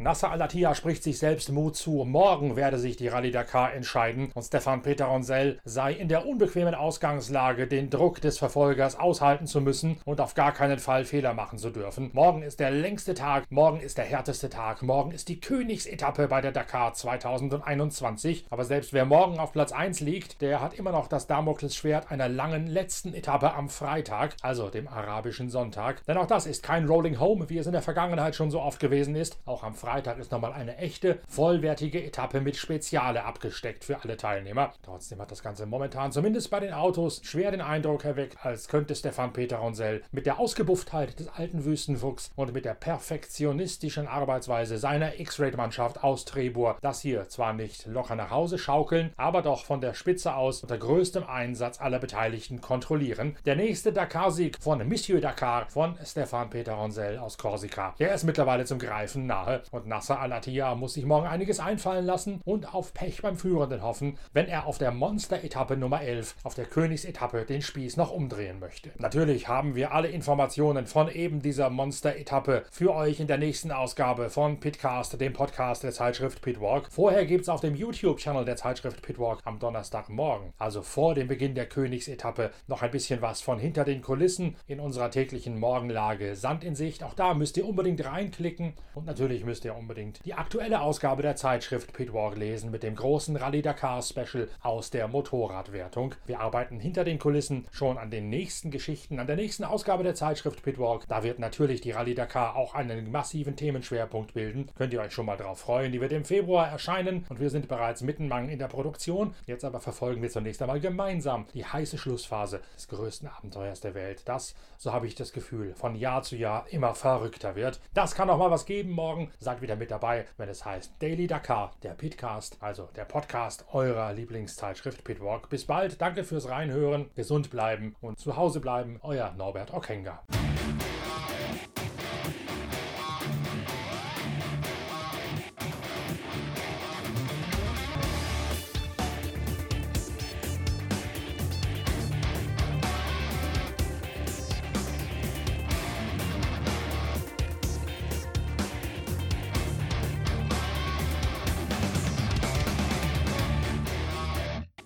Nasser 0.00 0.30
Al-Attiyah 0.30 0.74
spricht 0.74 1.02
sich 1.02 1.18
selbst 1.18 1.52
Mut 1.52 1.76
zu. 1.76 2.06
Morgen 2.06 2.56
werde 2.56 2.78
sich 2.78 2.96
die 2.96 3.08
Rallye 3.08 3.32
Dakar 3.32 3.74
entscheiden 3.74 4.32
und 4.32 4.42
Stefan 4.42 4.80
Peter 4.80 5.04
Ronsell 5.04 5.60
sei 5.64 5.92
in 5.92 6.08
der 6.08 6.26
unbequemen 6.26 6.74
Ausgangslage, 6.74 7.66
den 7.66 7.90
Druck 7.90 8.18
des 8.22 8.38
Verfolgers 8.38 8.98
aushalten 8.98 9.46
zu 9.46 9.60
müssen 9.60 9.98
und 10.06 10.22
auf 10.22 10.32
gar 10.32 10.52
keinen 10.52 10.78
Fall 10.78 11.04
Fehler 11.04 11.34
machen 11.34 11.58
zu 11.58 11.68
dürfen. 11.68 12.08
Morgen 12.14 12.40
ist 12.40 12.60
der 12.60 12.70
längste 12.70 13.12
Tag, 13.12 13.44
morgen 13.50 13.78
ist 13.78 13.98
der 13.98 14.06
härteste 14.06 14.48
Tag, 14.48 14.80
morgen 14.80 15.10
ist 15.10 15.28
die 15.28 15.38
Königsetappe 15.38 16.28
bei 16.28 16.40
der 16.40 16.52
Dakar 16.52 16.94
2021. 16.94 18.46
Aber 18.48 18.64
selbst 18.64 18.94
wer 18.94 19.04
morgen 19.04 19.38
auf 19.38 19.52
Platz 19.52 19.70
1 19.70 20.00
liegt, 20.00 20.40
der 20.40 20.62
hat 20.62 20.72
immer 20.72 20.92
noch 20.92 21.08
das 21.08 21.26
Damoklesschwert 21.26 22.10
einer 22.10 22.30
langen 22.30 22.66
letzten 22.68 23.12
Etappe 23.12 23.52
am 23.52 23.68
Freitag, 23.68 24.34
also 24.40 24.70
dem 24.70 24.88
arabischen 24.88 25.50
Sonntag. 25.50 26.02
Denn 26.06 26.16
auch 26.16 26.26
das 26.26 26.46
ist 26.46 26.62
kein 26.62 26.86
Rolling 26.86 27.20
Home, 27.20 27.50
wie 27.50 27.58
es 27.58 27.66
in 27.66 27.72
der 27.72 27.82
Vergangenheit 27.82 28.34
schon 28.34 28.50
so 28.50 28.62
oft 28.62 28.80
gewesen 28.80 29.14
ist. 29.14 29.38
Auch 29.44 29.62
am 29.62 29.74
Freitag 29.74 29.89
Freitag 29.90 30.20
ist 30.20 30.30
nochmal 30.30 30.52
eine 30.52 30.76
echte, 30.76 31.18
vollwertige 31.26 32.00
Etappe 32.04 32.40
mit 32.40 32.56
Speziale 32.56 33.24
abgesteckt 33.24 33.82
für 33.82 34.00
alle 34.00 34.16
Teilnehmer. 34.16 34.72
Trotzdem 34.84 35.20
hat 35.20 35.32
das 35.32 35.42
Ganze 35.42 35.66
momentan 35.66 36.12
zumindest 36.12 36.48
bei 36.48 36.60
den 36.60 36.72
Autos 36.72 37.20
schwer 37.24 37.50
den 37.50 37.60
Eindruck 37.60 38.04
erweckt, 38.04 38.36
als 38.46 38.68
könnte 38.68 38.94
Stefan 38.94 39.32
Peter 39.32 39.56
Ronsell 39.56 40.02
mit 40.12 40.26
der 40.26 40.38
Ausgebufftheit 40.38 41.18
des 41.18 41.26
alten 41.26 41.64
Wüstenfuchs 41.64 42.30
und 42.36 42.54
mit 42.54 42.66
der 42.66 42.74
perfektionistischen 42.74 44.06
Arbeitsweise 44.06 44.78
seiner 44.78 45.18
X-Raid-Mannschaft 45.18 46.04
aus 46.04 46.24
Trebur 46.24 46.78
das 46.82 47.00
hier 47.00 47.28
zwar 47.28 47.52
nicht 47.52 47.86
locker 47.86 48.14
nach 48.14 48.30
Hause 48.30 48.58
schaukeln, 48.58 49.12
aber 49.16 49.42
doch 49.42 49.64
von 49.64 49.80
der 49.80 49.94
Spitze 49.94 50.36
aus 50.36 50.62
unter 50.62 50.78
größtem 50.78 51.24
Einsatz 51.24 51.80
aller 51.80 51.98
Beteiligten 51.98 52.60
kontrollieren. 52.60 53.36
Der 53.44 53.56
nächste 53.56 53.92
Dakar-Sieg 53.92 54.56
von 54.60 54.86
Monsieur 54.88 55.20
Dakar 55.20 55.68
von 55.68 55.98
Stefan 56.04 56.48
Peter 56.48 56.74
Ronsell 56.74 57.18
aus 57.18 57.36
Korsika. 57.38 57.96
Der 57.98 58.14
ist 58.14 58.22
mittlerweile 58.22 58.64
zum 58.64 58.78
Greifen 58.78 59.26
nahe 59.26 59.62
und 59.72 59.79
Nasser 59.86 60.20
Al-Attiyah 60.20 60.74
muss 60.74 60.94
sich 60.94 61.04
morgen 61.04 61.26
einiges 61.26 61.60
einfallen 61.60 62.04
lassen 62.04 62.40
und 62.44 62.74
auf 62.74 62.94
Pech 62.94 63.22
beim 63.22 63.36
Führenden 63.36 63.82
hoffen, 63.82 64.18
wenn 64.32 64.46
er 64.46 64.66
auf 64.66 64.78
der 64.78 64.90
Monster-Etappe 64.90 65.76
Nummer 65.76 66.02
11, 66.02 66.36
auf 66.42 66.54
der 66.54 66.66
Königsetappe, 66.66 67.44
den 67.44 67.62
Spieß 67.62 67.96
noch 67.96 68.10
umdrehen 68.10 68.60
möchte. 68.60 68.90
Natürlich 68.98 69.48
haben 69.48 69.74
wir 69.74 69.92
alle 69.92 70.08
Informationen 70.08 70.86
von 70.86 71.10
eben 71.10 71.42
dieser 71.42 71.70
Monster-Etappe 71.70 72.64
für 72.70 72.94
euch 72.94 73.20
in 73.20 73.26
der 73.26 73.38
nächsten 73.38 73.72
Ausgabe 73.72 74.30
von 74.30 74.60
Pitcast, 74.60 75.20
dem 75.20 75.32
Podcast 75.32 75.82
der 75.82 75.92
Zeitschrift 75.92 76.42
Pitwalk. 76.42 76.88
Vorher 76.90 77.26
gibt 77.26 77.42
es 77.42 77.48
auf 77.48 77.60
dem 77.60 77.74
YouTube-Channel 77.74 78.44
der 78.44 78.56
Zeitschrift 78.56 79.02
Pitwalk 79.02 79.40
am 79.44 79.58
Donnerstagmorgen, 79.58 80.52
also 80.58 80.82
vor 80.82 81.14
dem 81.14 81.28
Beginn 81.28 81.54
der 81.54 81.66
Königsetappe, 81.66 82.50
noch 82.66 82.82
ein 82.82 82.90
bisschen 82.90 83.22
was 83.22 83.40
von 83.40 83.58
hinter 83.58 83.84
den 83.84 84.02
Kulissen 84.02 84.56
in 84.66 84.80
unserer 84.80 85.10
täglichen 85.10 85.58
Morgenlage 85.58 86.36
Sand 86.36 86.64
in 86.64 86.74
Sicht. 86.74 87.02
Auch 87.04 87.14
da 87.14 87.34
müsst 87.34 87.56
ihr 87.56 87.66
unbedingt 87.66 88.04
reinklicken 88.04 88.74
und 88.94 89.06
natürlich 89.06 89.44
müsst 89.44 89.64
ihr 89.64 89.69
ihr 89.70 89.76
unbedingt 89.76 90.24
die 90.24 90.34
aktuelle 90.34 90.80
Ausgabe 90.80 91.22
der 91.22 91.36
Zeitschrift 91.36 91.92
Pitwalk 91.92 92.36
lesen 92.36 92.70
mit 92.70 92.82
dem 92.82 92.96
großen 92.96 93.36
Rallye 93.36 93.62
Dakar 93.62 94.02
Special 94.02 94.48
aus 94.62 94.90
der 94.90 95.06
Motorradwertung. 95.08 96.14
Wir 96.26 96.40
arbeiten 96.40 96.80
hinter 96.80 97.04
den 97.04 97.18
Kulissen 97.18 97.66
schon 97.70 97.96
an 97.96 98.10
den 98.10 98.28
nächsten 98.28 98.70
Geschichten, 98.70 99.20
an 99.20 99.26
der 99.26 99.36
nächsten 99.36 99.64
Ausgabe 99.64 100.02
der 100.02 100.14
Zeitschrift 100.14 100.62
Pitwalk. 100.62 101.06
Da 101.08 101.22
wird 101.22 101.38
natürlich 101.38 101.80
die 101.80 101.92
Rallye 101.92 102.14
Dakar 102.14 102.56
auch 102.56 102.74
einen 102.74 103.10
massiven 103.10 103.56
Themenschwerpunkt 103.56 104.34
bilden. 104.34 104.70
Könnt 104.76 104.92
ihr 104.92 105.00
euch 105.00 105.12
schon 105.12 105.26
mal 105.26 105.36
drauf 105.36 105.60
freuen. 105.60 105.92
Die 105.92 106.00
wird 106.00 106.12
im 106.12 106.24
Februar 106.24 106.68
erscheinen 106.68 107.24
und 107.28 107.38
wir 107.38 107.50
sind 107.50 107.68
bereits 107.68 108.02
mittenmang 108.02 108.48
in 108.48 108.58
der 108.58 108.68
Produktion. 108.68 109.34
Jetzt 109.46 109.64
aber 109.64 109.80
verfolgen 109.80 110.22
wir 110.22 110.30
zunächst 110.30 110.62
einmal 110.62 110.80
gemeinsam 110.80 111.46
die 111.54 111.64
heiße 111.64 111.96
Schlussphase 111.96 112.60
des 112.76 112.88
größten 112.88 113.28
Abenteuers 113.28 113.80
der 113.80 113.94
Welt. 113.94 114.22
Das, 114.24 114.54
so 114.78 114.92
habe 114.92 115.06
ich 115.06 115.14
das 115.14 115.32
Gefühl, 115.32 115.74
von 115.74 115.94
Jahr 115.94 116.22
zu 116.22 116.36
Jahr 116.36 116.66
immer 116.70 116.94
verrückter 116.94 117.54
wird. 117.54 117.80
Das 117.94 118.14
kann 118.14 118.30
auch 118.30 118.38
mal 118.38 118.50
was 118.50 118.66
geben 118.66 118.90
morgen, 118.90 119.30
sagt 119.38 119.59
wieder 119.60 119.76
mit 119.76 119.90
dabei, 119.90 120.26
wenn 120.36 120.48
es 120.48 120.64
heißt 120.64 120.94
Daily 121.00 121.26
Dakar, 121.26 121.72
der 121.82 121.90
Pitcast, 121.90 122.56
also 122.60 122.88
der 122.96 123.04
Podcast 123.04 123.64
eurer 123.72 124.12
Lieblingszeitschrift 124.12 125.04
Pitwalk. 125.04 125.48
Bis 125.48 125.64
bald, 125.64 126.00
danke 126.00 126.24
fürs 126.24 126.48
Reinhören, 126.48 127.10
gesund 127.14 127.50
bleiben 127.50 127.96
und 128.00 128.18
zu 128.18 128.36
Hause 128.36 128.60
bleiben, 128.60 128.98
euer 129.02 129.32
Norbert 129.36 129.72
Okenga. 129.72 130.22